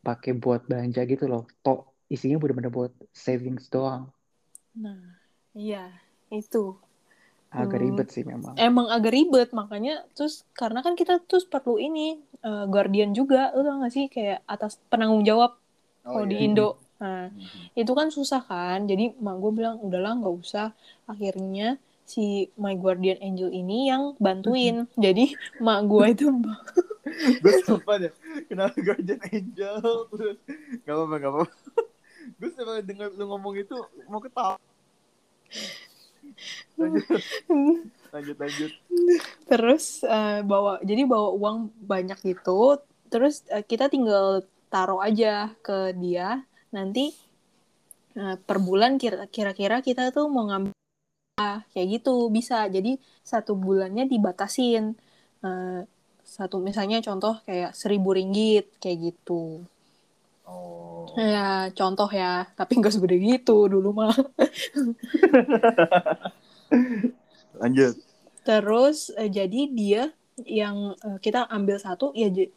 pakai 0.00 0.36
buat 0.36 0.64
belanja 0.64 1.02
gitu 1.04 1.26
loh 1.26 1.44
tok 1.60 1.90
isinya 2.08 2.38
bener-bener 2.38 2.70
buat 2.70 2.92
savings 3.10 3.68
doang 3.68 4.08
Nah, 4.78 5.18
iya, 5.58 5.90
itu. 6.30 6.78
Agak 7.52 7.80
Hmm. 7.80 7.84
ribet 7.84 8.08
sih 8.14 8.24
memang 8.26 8.56
Emang 8.58 8.86
agak 8.94 9.12
ribet, 9.16 9.48
makanya 9.60 9.92
terus 10.16 10.34
karena 10.60 10.80
kan 10.86 10.94
kita 11.00 11.12
terus 11.28 11.44
perlu 11.52 11.74
ini 11.86 12.18
eh, 12.46 12.64
guardian 12.72 13.10
juga, 13.18 13.50
lu 13.54 13.60
tau 13.66 13.76
gak 13.84 13.92
sih 13.96 14.04
kayak 14.14 14.38
atas 14.54 14.72
penanggung 14.90 15.22
jawab 15.30 15.50
Oh, 16.04 16.10
kalau 16.12 16.26
di 16.30 16.36
iya. 16.36 16.46
Indo. 16.46 16.68
Nah, 17.02 17.30
Mhm. 17.30 17.70
itu 17.80 17.92
kan 17.98 18.08
susah 18.16 18.40
kan. 18.50 18.78
Jadi 18.90 19.04
mak 19.24 19.36
gue 19.42 19.50
bilang 19.58 19.76
udahlah 19.86 20.12
nggak 20.18 20.34
usah. 20.44 20.66
Akhirnya 21.10 21.78
si 22.12 22.50
my 22.62 22.74
guardian 22.82 23.18
angel 23.26 23.50
ini 23.60 23.74
yang 23.90 24.02
bantuin. 24.24 24.76
Jadi 25.04 25.22
mak 25.64 25.80
gue 25.90 26.04
itu 26.14 26.24
gue 27.42 27.54
sumpah 27.64 27.96
deh 28.02 28.12
kenapa 28.48 28.74
Guardian 28.78 29.20
Angel 29.32 29.80
terus 30.12 30.36
gak 30.84 30.94
apa-apa 30.94 31.14
gak 31.22 31.32
apa-apa 31.32 31.52
gue 32.38 32.48
setiap 32.52 32.70
denger 32.84 33.08
lu 33.18 33.24
ngomong 33.30 33.54
itu 33.58 33.76
mau 34.10 34.20
ketawa 34.22 34.56
lanjut 38.08 38.36
lanjut 38.40 38.72
terus 39.48 40.04
eh, 40.04 40.40
bawa 40.44 40.80
jadi 40.84 41.08
bawa 41.08 41.32
uang 41.34 41.58
banyak 41.80 42.18
gitu. 42.24 42.80
Terus 43.08 43.44
eh, 43.48 43.64
kita 43.64 43.88
tinggal 43.88 44.44
taruh 44.68 45.00
aja 45.00 45.52
ke 45.64 45.96
dia. 45.96 46.44
Nanti 46.72 47.12
eh, 48.16 48.36
per 48.36 48.58
bulan 48.60 49.00
kira- 49.00 49.28
kira-kira 49.32 49.80
kita 49.80 50.12
tuh 50.12 50.28
mau 50.28 50.44
ngambil 50.48 50.74
kayak 51.72 51.88
gitu 52.00 52.28
bisa. 52.28 52.68
Jadi 52.68 53.00
satu 53.24 53.56
bulannya 53.56 54.04
dibatasin. 54.04 54.92
Eh, 55.44 55.80
satu 56.28 56.60
misalnya 56.60 57.00
contoh 57.00 57.40
kayak 57.48 57.72
seribu 57.72 58.12
ringgit 58.12 58.76
kayak 58.76 59.12
gitu. 59.12 59.64
Oh. 60.48 61.04
Ya 61.16 61.68
contoh 61.76 62.08
ya, 62.08 62.48
tapi 62.56 62.80
nggak 62.80 62.94
segede 62.94 63.20
gitu 63.20 63.68
dulu 63.68 63.92
mah. 63.92 64.12
lanjut. 67.60 67.94
Terus 68.44 69.12
eh, 69.16 69.28
jadi 69.28 69.60
dia 69.72 70.02
yang 70.46 70.96
eh, 71.04 71.18
kita 71.20 71.48
ambil 71.52 71.76
satu 71.76 72.16
ya 72.16 72.32
eh, 72.32 72.48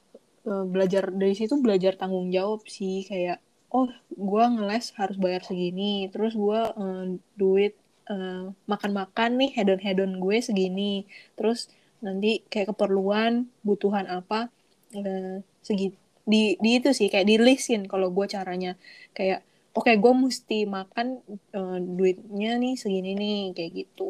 belajar 0.43 1.12
dari 1.12 1.36
situ 1.36 1.60
belajar 1.60 1.99
tanggung 1.99 2.32
jawab 2.32 2.63
sih. 2.67 3.04
Kayak 3.08 3.43
oh 3.71 3.88
gua 4.15 4.51
ngeles 4.51 4.95
harus 4.95 5.17
bayar 5.19 5.43
segini. 5.43 6.08
Terus 6.13 6.36
gua 6.38 6.71
eh, 6.75 7.19
duit 7.36 7.75
eh, 8.12 8.45
makan-makan 8.67 9.32
nih 9.39 9.51
hedon-hedon 9.58 10.19
gue 10.19 10.38
segini. 10.43 11.08
Terus 11.39 11.71
nanti 12.01 12.41
kayak 12.49 12.73
keperluan 12.73 13.45
butuhan 13.62 14.10
apa 14.10 14.49
eh, 14.93 15.45
segi 15.62 15.93
di 16.32 16.41
di 16.63 16.70
itu 16.80 16.89
sih 17.00 17.08
kayak 17.12 17.28
di 17.32 17.36
listin 17.48 17.82
kalau 17.91 18.08
gue 18.17 18.26
caranya. 18.36 18.72
Kayak 19.17 19.39
oke 19.78 19.91
gue 20.04 20.13
mesti 20.26 20.58
makan 20.78 21.08
eh, 21.58 21.78
duitnya 21.98 22.50
nih 22.63 22.74
segini 22.82 23.10
nih 23.22 23.38
kayak 23.56 23.72
gitu. 23.80 24.04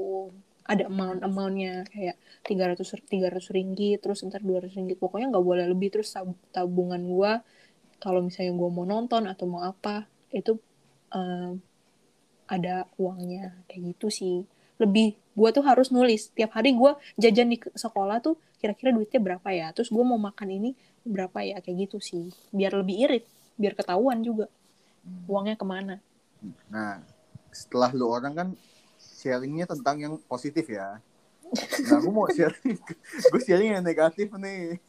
Ada 0.71 0.83
amount 0.91 1.19
amountnya 1.27 1.71
kayak 1.91 2.15
300 2.47 2.87
300 3.11 3.45
ringgit 3.55 3.97
terus 4.03 4.19
ntar 4.27 4.41
200 4.47 4.73
ringgit. 4.77 4.97
Pokoknya 5.03 5.27
nggak 5.31 5.45
boleh 5.49 5.65
lebih 5.71 5.89
terus 5.93 6.09
tab- 6.15 6.41
tabungan 6.55 7.01
gua 7.13 7.31
kalau 8.03 8.19
misalnya 8.27 8.53
gua 8.61 8.69
mau 8.77 8.85
nonton 8.93 9.23
atau 9.31 9.45
mau 9.53 9.63
apa 9.71 9.95
itu 10.39 10.51
eh, 11.17 11.51
ada 12.55 12.75
uangnya. 12.99 13.63
Kayak 13.67 13.81
gitu 13.95 14.07
sih. 14.11 14.35
Lebih 14.81 15.15
gua 15.37 15.49
tuh 15.55 15.63
harus 15.69 15.87
nulis. 15.95 16.21
Tiap 16.37 16.51
hari 16.57 16.75
gua 16.75 16.97
jajan 17.21 17.47
di 17.53 17.57
sekolah 17.83 18.17
tuh 18.25 18.35
kira-kira 18.59 18.89
duitnya 18.95 19.19
berapa 19.21 19.49
ya? 19.53 19.67
Terus 19.75 19.89
gua 19.93 20.03
mau 20.05 20.19
makan 20.19 20.49
ini 20.51 20.69
berapa 21.05 21.39
ya 21.41 21.57
kayak 21.59 21.89
gitu 21.89 21.97
sih. 22.01 22.29
Biar 22.53 22.73
lebih 22.77 23.07
irit 23.07 23.25
biar 23.59 23.77
ketahuan 23.77 24.25
juga 24.25 24.49
uangnya 25.29 25.55
ke 25.59 25.65
mana. 25.65 25.95
Nah 26.71 27.03
setelah 27.51 27.91
lu 27.93 28.07
orang 28.07 28.33
kan 28.33 28.47
sharingnya 28.97 29.69
tentang 29.69 30.01
yang 30.01 30.13
positif 30.25 30.65
ya. 30.65 30.97
Nah 31.91 31.99
gue 31.99 32.13
mau 32.13 32.25
sharing 32.31 32.79
gue 33.31 33.41
sharing 33.43 33.77
yang 33.77 33.85
negatif 33.85 34.31
nih. 34.33 34.79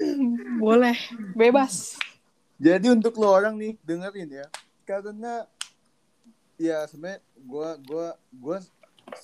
Boleh 0.62 0.96
bebas. 1.34 1.98
Jadi 2.62 2.86
untuk 2.94 3.18
lo 3.18 3.34
orang 3.34 3.58
nih 3.58 3.74
dengerin 3.82 4.30
ya, 4.38 4.46
karena 4.86 5.50
ya 6.54 6.86
sebenarnya 6.86 7.18
gua 7.42 7.74
gua 7.82 8.08
gua 8.30 8.62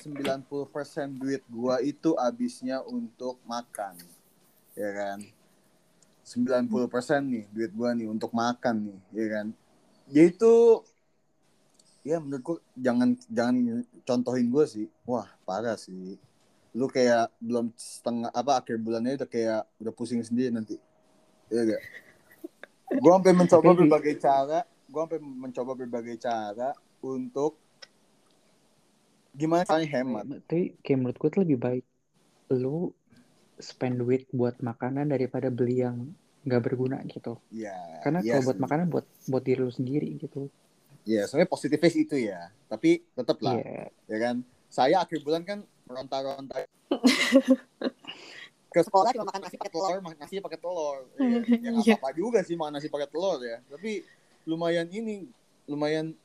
90% 0.02 1.22
duit 1.22 1.42
gua 1.46 1.78
itu 1.78 2.18
habisnya 2.18 2.82
untuk 2.82 3.38
makan. 3.46 3.94
Ya 4.74 4.90
kan? 4.90 5.18
90% 6.28 6.68
nih 7.24 7.44
duit 7.48 7.72
gua 7.72 7.96
nih 7.96 8.04
untuk 8.04 8.36
makan 8.36 8.92
nih, 8.92 8.98
ya 9.16 9.26
kan? 9.32 9.46
Ya 10.12 10.22
itu 10.28 10.84
ya 12.04 12.20
menurutku 12.20 12.60
jangan 12.76 13.16
jangan 13.32 13.84
contohin 14.04 14.52
gue 14.52 14.64
sih. 14.68 14.86
Wah, 15.08 15.28
parah 15.48 15.80
sih. 15.80 16.20
Lu 16.76 16.84
kayak 16.84 17.32
belum 17.40 17.72
setengah 17.72 18.28
apa 18.32 18.60
akhir 18.60 18.76
bulannya 18.76 19.16
udah 19.16 19.28
kayak 19.28 19.64
udah 19.80 19.92
pusing 19.96 20.20
sendiri 20.20 20.52
nanti. 20.52 20.76
Iya 21.48 21.76
gak? 21.76 21.82
gue 22.88 23.12
sampai 23.12 23.32
mencoba 23.36 23.70
berbagai 23.76 24.14
cara 24.16 24.60
gue 24.64 25.00
sampai 25.04 25.20
mencoba 25.20 25.72
berbagai 25.76 26.16
cara 26.16 26.72
untuk 27.04 27.60
gimana 29.36 29.68
caranya 29.68 29.88
hemat 30.00 30.24
tapi 30.48 30.80
kayak 30.80 30.98
menurut 30.98 31.16
gue 31.20 31.28
tuh 31.28 31.40
lebih 31.44 31.58
baik 31.60 31.84
lu 32.56 32.96
spend 33.58 34.00
duit 34.00 34.26
buat 34.30 34.58
makanan 34.62 35.10
daripada 35.10 35.50
beli 35.50 35.82
yang 35.82 36.10
nggak 36.46 36.62
berguna 36.64 37.02
gitu. 37.06 37.36
Ya 37.52 37.74
karena 38.00 38.22
iya 38.24 38.38
kalau 38.38 38.52
buat 38.52 38.58
makanan 38.62 38.86
buat 38.88 39.06
buat 39.28 39.42
diri 39.44 39.60
lu 39.60 39.72
sendiri 39.74 40.08
gitu. 40.16 40.48
Ya 41.04 41.26
sebenarnya 41.26 41.50
positifnya 41.50 41.90
sih 41.90 42.02
itu 42.06 42.16
ya. 42.16 42.50
Tapi 42.70 43.04
tetap 43.12 43.38
lah 43.42 43.58
iya. 43.58 43.90
ya 44.08 44.18
kan? 44.18 44.36
Saya 44.68 45.02
akhir 45.02 45.24
bulan 45.24 45.42
kan 45.44 45.64
meronta-ronta. 45.88 46.64
Ke 48.68 48.84
sekolah 48.84 49.16
cuma 49.16 49.26
makan 49.32 49.40
nasi 49.48 49.56
pakai 49.56 49.72
telur 49.72 49.98
makan 50.04 50.18
nasi 50.20 50.34
pakai 50.44 50.60
telur. 50.60 50.98
Ya, 51.16 51.24
ya 51.64 51.70
Iya. 51.72 51.94
apa-apa 51.96 52.10
juga 52.16 52.38
sih 52.44 52.54
makan 52.54 52.72
nasi 52.78 52.88
pakai 52.92 53.08
telur 53.08 53.40
ya. 53.40 53.58
Tapi 53.68 54.04
lumayan 54.48 54.86
ini 54.88 55.28
lumayan 55.68 56.16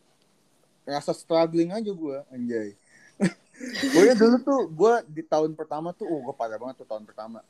rasa 0.84 1.16
struggling 1.16 1.72
aja 1.72 1.92
gua 1.96 2.28
anjay 2.28 2.76
gue 3.62 4.04
dulu 4.18 4.38
tuh 4.42 4.62
gue 4.68 4.94
di 5.10 5.24
tahun 5.24 5.54
pertama 5.54 5.94
tuh, 5.94 6.10
oh 6.10 6.20
gue 6.26 6.36
parah 6.36 6.58
banget 6.58 6.84
tuh 6.84 6.88
tahun 6.90 7.06
pertama. 7.06 7.46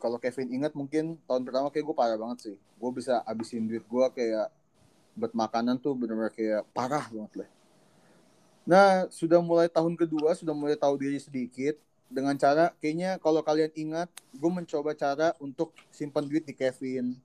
Kalau 0.00 0.20
Kevin 0.20 0.52
ingat 0.52 0.72
mungkin 0.76 1.16
tahun 1.24 1.42
pertama 1.44 1.68
kayak 1.72 1.84
gue 1.84 1.96
parah 1.96 2.18
banget 2.18 2.38
sih. 2.50 2.56
Gue 2.76 2.90
bisa 2.92 3.20
abisin 3.24 3.64
duit 3.68 3.84
gue 3.84 4.06
kayak 4.12 4.48
buat 5.14 5.32
makanan 5.32 5.78
tuh 5.78 5.94
bener-bener 5.94 6.32
kayak 6.34 6.66
parah 6.74 7.06
banget 7.08 7.44
lah. 7.44 7.50
Nah, 8.64 8.88
sudah 9.12 9.44
mulai 9.44 9.68
tahun 9.68 9.92
kedua, 9.92 10.32
sudah 10.32 10.56
mulai 10.56 10.74
tahu 10.74 10.96
diri 10.96 11.20
sedikit 11.20 11.76
dengan 12.08 12.36
cara 12.36 12.72
kayaknya 12.80 13.20
kalau 13.20 13.40
kalian 13.44 13.72
ingat, 13.76 14.08
gue 14.32 14.50
mencoba 14.50 14.92
cara 14.96 15.32
untuk 15.40 15.72
simpan 15.92 16.24
duit 16.24 16.44
di 16.44 16.56
Kevin. 16.56 17.16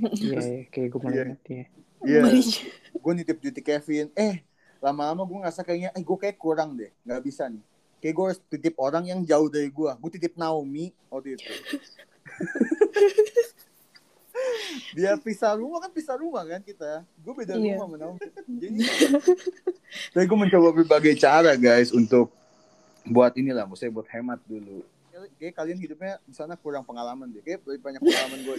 Iya, 0.00 0.40
yeah, 0.40 0.62
kayak 0.68 0.88
gue 0.92 1.00
malah 1.00 1.14
Iya. 1.16 1.24
ingat 1.32 1.42
ya. 1.48 1.64
Iya, 2.00 2.20
Iya. 2.32 2.60
gue 2.96 3.12
nitip 3.12 3.38
duit 3.40 3.54
di 3.56 3.64
Kevin. 3.64 4.06
Eh, 4.16 4.40
lama-lama 4.80 5.22
gue 5.24 5.38
ngerasa 5.44 5.60
kayaknya, 5.62 5.90
eh 5.92 6.02
gue 6.02 6.18
kayak 6.18 6.36
kurang 6.40 6.76
deh, 6.76 6.90
nggak 7.04 7.20
bisa 7.22 7.46
nih. 7.48 7.62
Kayak 8.00 8.14
gue 8.16 8.24
harus 8.32 8.40
titip 8.48 8.74
orang 8.80 9.04
yang 9.04 9.20
jauh 9.22 9.52
dari 9.52 9.68
gue. 9.68 9.90
Gue 10.00 10.10
titip 10.16 10.32
Naomi 10.34 10.88
waktu 11.12 11.36
itu. 11.36 11.44
Dia 14.96 15.14
pisah 15.20 15.52
rumah 15.54 15.84
kan 15.84 15.90
pisah 15.92 16.16
rumah 16.16 16.42
kan 16.48 16.64
kita. 16.64 17.04
Gue 17.20 17.32
beda 17.36 17.54
Iya. 17.60 17.76
rumah 17.76 17.86
sama 17.86 17.96
Naomi. 18.00 18.18
Jadi, 18.48 18.78
tapi 20.16 20.24
gue 20.24 20.38
mencoba 20.38 20.68
berbagai 20.72 21.14
cara 21.20 21.52
guys 21.60 21.92
untuk 21.92 22.32
buat 23.04 23.36
inilah, 23.36 23.68
maksudnya 23.68 23.92
buat 23.92 24.08
hemat 24.08 24.40
dulu. 24.48 24.80
Kayak 25.36 25.52
kalian 25.60 25.78
hidupnya 25.84 26.16
di 26.24 26.32
sana 26.32 26.56
kurang 26.56 26.80
pengalaman 26.88 27.28
deh. 27.28 27.44
Kayak 27.44 27.60
lebih 27.68 27.82
banyak 27.84 28.00
pengalaman 28.00 28.40
gue. 28.40 28.56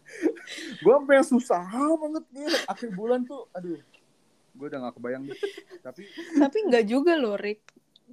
gue 0.84 0.92
sampai 0.92 1.14
yang 1.16 1.28
susah 1.28 1.64
banget 1.96 2.24
nih. 2.36 2.44
Akhir 2.68 2.88
bulan 2.92 3.24
tuh, 3.24 3.48
aduh, 3.56 3.80
gue 4.56 4.66
udah 4.70 4.78
gak 4.88 4.94
kebayang 4.98 5.22
deh. 5.30 5.38
Tapi 5.86 6.02
Tapi 6.40 6.58
nggak 6.68 6.84
juga 6.92 7.12
loh, 7.22 7.36
Rick. 7.44 7.60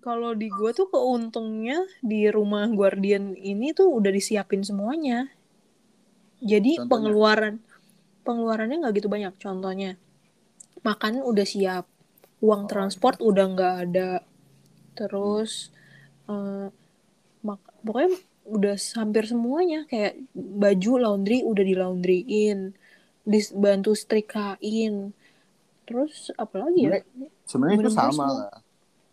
Kalau 0.06 0.32
di 0.38 0.48
gua 0.58 0.72
tuh 0.78 0.88
keuntungnya 0.94 1.78
di 2.12 2.30
rumah 2.30 2.66
Guardian 2.70 3.26
ini 3.52 3.68
tuh 3.78 3.88
udah 3.98 4.12
disiapin 4.18 4.62
semuanya. 4.70 5.18
Jadi 6.38 6.78
Contohnya? 6.78 6.90
pengeluaran 6.92 7.56
pengeluarannya 8.26 8.78
nggak 8.84 8.96
gitu 9.02 9.10
banyak. 9.10 9.34
Contohnya 9.42 9.92
makan 10.88 11.14
udah 11.26 11.48
siap, 11.48 11.86
uang 12.46 12.64
Oh, 12.64 12.70
transport 12.72 13.18
udah 13.30 13.46
nggak 13.54 13.76
ada, 13.90 14.12
terus 14.98 15.52
eh, 16.30 16.68
mak- 17.48 17.76
pokoknya 17.86 18.12
udah 18.48 18.76
hampir 19.00 19.24
semuanya 19.32 19.80
kayak 19.92 20.14
baju 20.36 20.92
laundry 21.04 21.40
udah 21.44 21.64
di 21.70 21.76
laundryin, 21.82 22.60
dibantu 23.28 23.92
setrikain, 23.98 25.12
terus 25.88 26.14
apa 26.36 26.56
lagi 26.60 26.82
ya? 26.84 27.00
sebenarnya 27.44 27.78
itu 27.80 27.90
sama 27.90 28.12
semua. 28.12 28.28
lah. 28.44 28.56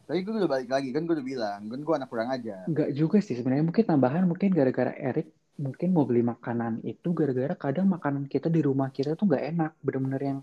Tapi 0.04 0.20
gue 0.20 0.34
udah 0.34 0.50
balik 0.50 0.68
lagi, 0.68 0.90
kan 0.90 1.02
gue 1.02 1.14
udah 1.14 1.24
bilang. 1.24 1.60
Kan 1.64 1.80
gue 1.80 1.94
anak 1.94 2.08
kurang 2.08 2.28
aja. 2.28 2.66
Enggak 2.66 2.90
juga 2.92 3.16
sih 3.18 3.32
sebenarnya 3.32 3.64
mungkin 3.64 3.84
tambahan 3.84 4.26
mungkin 4.26 4.50
gara-gara 4.50 4.92
Erik 4.92 5.28
mungkin 5.54 5.88
mau 5.90 6.02
beli 6.02 6.20
makanan 6.20 6.82
itu 6.82 7.14
gara-gara 7.14 7.54
kadang 7.54 7.86
makanan 7.86 8.26
kita 8.26 8.50
di 8.50 8.58
rumah 8.58 8.90
kita 8.90 9.14
tuh 9.14 9.24
nggak 9.24 9.44
enak 9.48 9.72
bener-bener 9.80 10.20
yang 10.20 10.38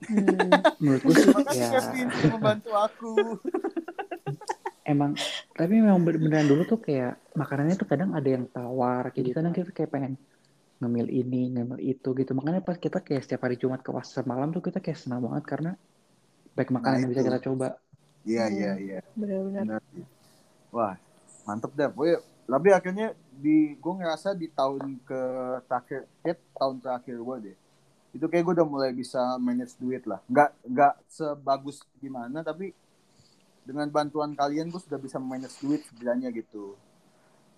Hmm. 0.00 0.16
menurut 0.80 1.02
gue 1.02 1.12
sih 1.12 1.28
ya 1.54 1.68
membantu 2.32 2.72
aku. 2.72 3.12
emang 4.90 5.12
tapi 5.52 5.76
memang 5.76 6.00
beneran 6.00 6.48
dulu 6.48 6.64
tuh 6.64 6.80
kayak 6.80 7.20
makanannya 7.36 7.76
tuh 7.76 7.84
kadang 7.84 8.10
ada 8.10 8.24
yang 8.24 8.48
tawar 8.48 9.12
kayak 9.12 9.28
gitu 9.28 9.36
kadang 9.36 9.52
kita 9.52 9.70
kayak 9.70 9.90
pengen 9.92 10.12
ngemil 10.80 11.06
ini 11.12 11.52
ngemil 11.52 11.78
itu 11.78 12.08
gitu 12.16 12.32
makanya 12.32 12.64
pas 12.64 12.80
kita 12.80 13.04
kayak 13.04 13.22
setiap 13.28 13.44
hari 13.44 13.60
Jumat 13.60 13.84
ke 13.84 13.92
pasar 13.92 14.24
malam 14.24 14.50
tuh 14.50 14.64
kita 14.64 14.80
kayak 14.80 14.96
senang 14.96 15.20
banget 15.22 15.44
karena 15.44 15.72
baik 16.56 16.72
makanan 16.72 16.96
Nah, 16.96 17.00
yang 17.04 17.10
bisa 17.12 17.22
kita 17.22 17.40
coba 17.44 17.76
Iya, 18.24 18.44
iya, 18.52 18.72
iya. 18.76 18.98
Benar-benar. 19.16 19.80
Benar. 19.80 19.82
Wah, 20.70 20.94
mantep 21.48 21.72
deh. 21.72 21.88
Gue, 21.88 22.20
tapi 22.44 22.68
akhirnya 22.70 23.16
di 23.32 23.74
gue 23.80 23.94
ngerasa 23.96 24.36
di 24.36 24.46
tahun 24.52 25.00
ke 25.02 25.20
terakhir, 25.64 26.00
tahun 26.52 26.76
terakhir 26.84 27.16
gue 27.16 27.36
deh. 27.50 27.56
Itu 28.10 28.26
kayak 28.28 28.42
gue 28.44 28.54
udah 28.60 28.68
mulai 28.68 28.90
bisa 28.92 29.38
manage 29.40 29.78
duit 29.80 30.04
lah. 30.04 30.20
Nggak, 30.28 30.50
nggak 30.66 30.94
sebagus 31.08 31.80
gimana, 32.02 32.44
tapi 32.44 32.76
dengan 33.64 33.88
bantuan 33.88 34.34
kalian 34.34 34.68
gue 34.68 34.80
sudah 34.82 34.98
bisa 35.00 35.16
manage 35.16 35.56
duit 35.64 35.80
sebenarnya 35.88 36.28
gitu. 36.34 36.76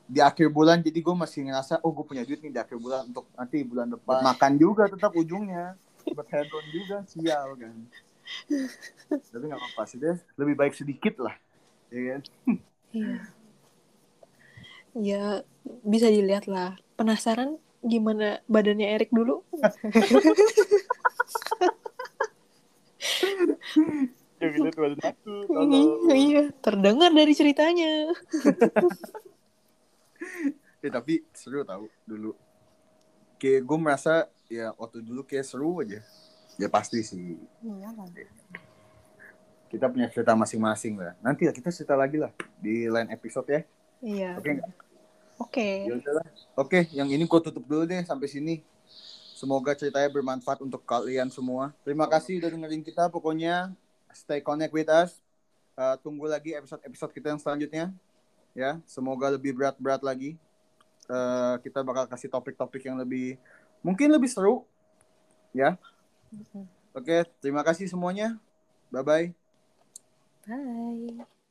Di 0.06 0.20
akhir 0.20 0.52
bulan 0.52 0.82
jadi 0.82 0.98
gue 0.98 1.14
masih 1.16 1.48
ngerasa, 1.48 1.80
oh 1.82 1.90
gue 1.94 2.04
punya 2.04 2.22
duit 2.26 2.42
nih 2.42 2.52
di 2.52 2.60
akhir 2.60 2.76
bulan 2.76 3.08
untuk 3.08 3.26
nanti 3.34 3.64
bulan 3.64 3.88
depan. 3.90 4.20
Buat 4.20 4.26
makan 4.34 4.52
juga 4.60 4.84
tetap 4.90 5.12
ujungnya. 5.16 5.74
Buat 6.02 6.28
head 6.34 6.50
on 6.50 6.66
juga, 6.74 6.96
sial 7.06 7.48
kan. 7.56 7.76
Tapi 9.08 9.44
nggak 9.48 9.60
apa-apa 9.60 9.82
sih 9.88 9.98
deh. 9.98 10.18
Lebih 10.36 10.54
baik 10.58 10.74
sedikit 10.74 11.14
lah. 11.22 11.34
Ya 11.92 12.00
kan? 12.16 12.20
Iya. 12.92 13.14
Ya, 14.92 15.24
bisa 15.86 16.12
dilihat 16.12 16.44
lah. 16.50 16.76
Penasaran 17.00 17.56
gimana 17.82 18.44
badannya 18.46 18.92
Erik 18.92 19.10
dulu? 19.10 19.40
Ya 24.42 24.50
lihat 24.58 24.74
badan 24.74 25.00
aku. 25.06 25.32
iya, 26.10 26.50
terdengar 26.60 27.14
dari 27.14 27.30
ceritanya. 27.30 28.10
Ya, 30.82 30.90
tapi 30.90 31.22
seru 31.30 31.62
tau 31.62 31.86
dulu. 32.02 32.34
Kayak 33.38 33.62
gue 33.62 33.78
merasa 33.78 34.26
ya 34.50 34.74
waktu 34.74 34.98
dulu 35.00 35.22
kayak 35.22 35.46
seru 35.46 35.78
aja. 35.78 36.02
Ya 36.58 36.68
pasti 36.68 37.00
sih. 37.00 37.38
Kita 39.70 39.88
punya 39.88 40.10
cerita 40.12 40.36
masing-masing 40.36 41.00
lah. 41.00 41.16
Nanti 41.24 41.48
lah 41.48 41.54
kita 41.54 41.72
cerita 41.72 41.96
lagi 41.96 42.20
lah 42.20 42.34
di 42.60 42.90
lain 42.90 43.08
episode 43.08 43.48
ya. 43.48 43.60
Iya. 44.02 44.30
Oke 44.36 44.50
nggak? 44.58 44.70
Oke. 45.40 45.68
Ya 45.88 45.94
udahlah. 45.96 46.26
Oke, 46.54 46.78
yang 46.92 47.08
ini 47.08 47.24
gue 47.24 47.40
tutup 47.40 47.64
dulu 47.64 47.88
deh 47.88 48.02
sampai 48.04 48.28
sini. 48.28 48.54
Semoga 49.38 49.74
ceritanya 49.74 50.06
bermanfaat 50.06 50.62
untuk 50.62 50.86
kalian 50.86 51.26
semua. 51.32 51.74
Terima 51.82 52.06
kasih 52.06 52.38
udah 52.38 52.50
dengerin 52.52 52.82
kita. 52.86 53.10
Pokoknya 53.10 53.74
stay 54.14 54.38
connect 54.38 54.70
with 54.70 54.86
us. 54.86 55.18
Uh, 55.72 55.96
tunggu 55.98 56.28
lagi 56.28 56.54
episode-episode 56.54 57.10
kita 57.10 57.32
yang 57.32 57.40
selanjutnya. 57.40 57.90
Ya, 58.52 58.78
semoga 58.84 59.32
lebih 59.32 59.56
berat-berat 59.56 60.04
lagi. 60.04 60.38
Uh, 61.10 61.58
kita 61.60 61.82
bakal 61.82 62.06
kasih 62.06 62.30
topik-topik 62.30 62.86
yang 62.86 62.96
lebih 62.98 63.36
mungkin 63.82 64.08
lebih 64.10 64.30
seru. 64.30 64.64
Ya. 65.52 65.76
Oke, 66.92 67.24
terima 67.42 67.64
kasih 67.66 67.88
semuanya. 67.90 68.38
Bye 68.92 69.04
bye. 69.04 69.26
Bye. 70.46 71.41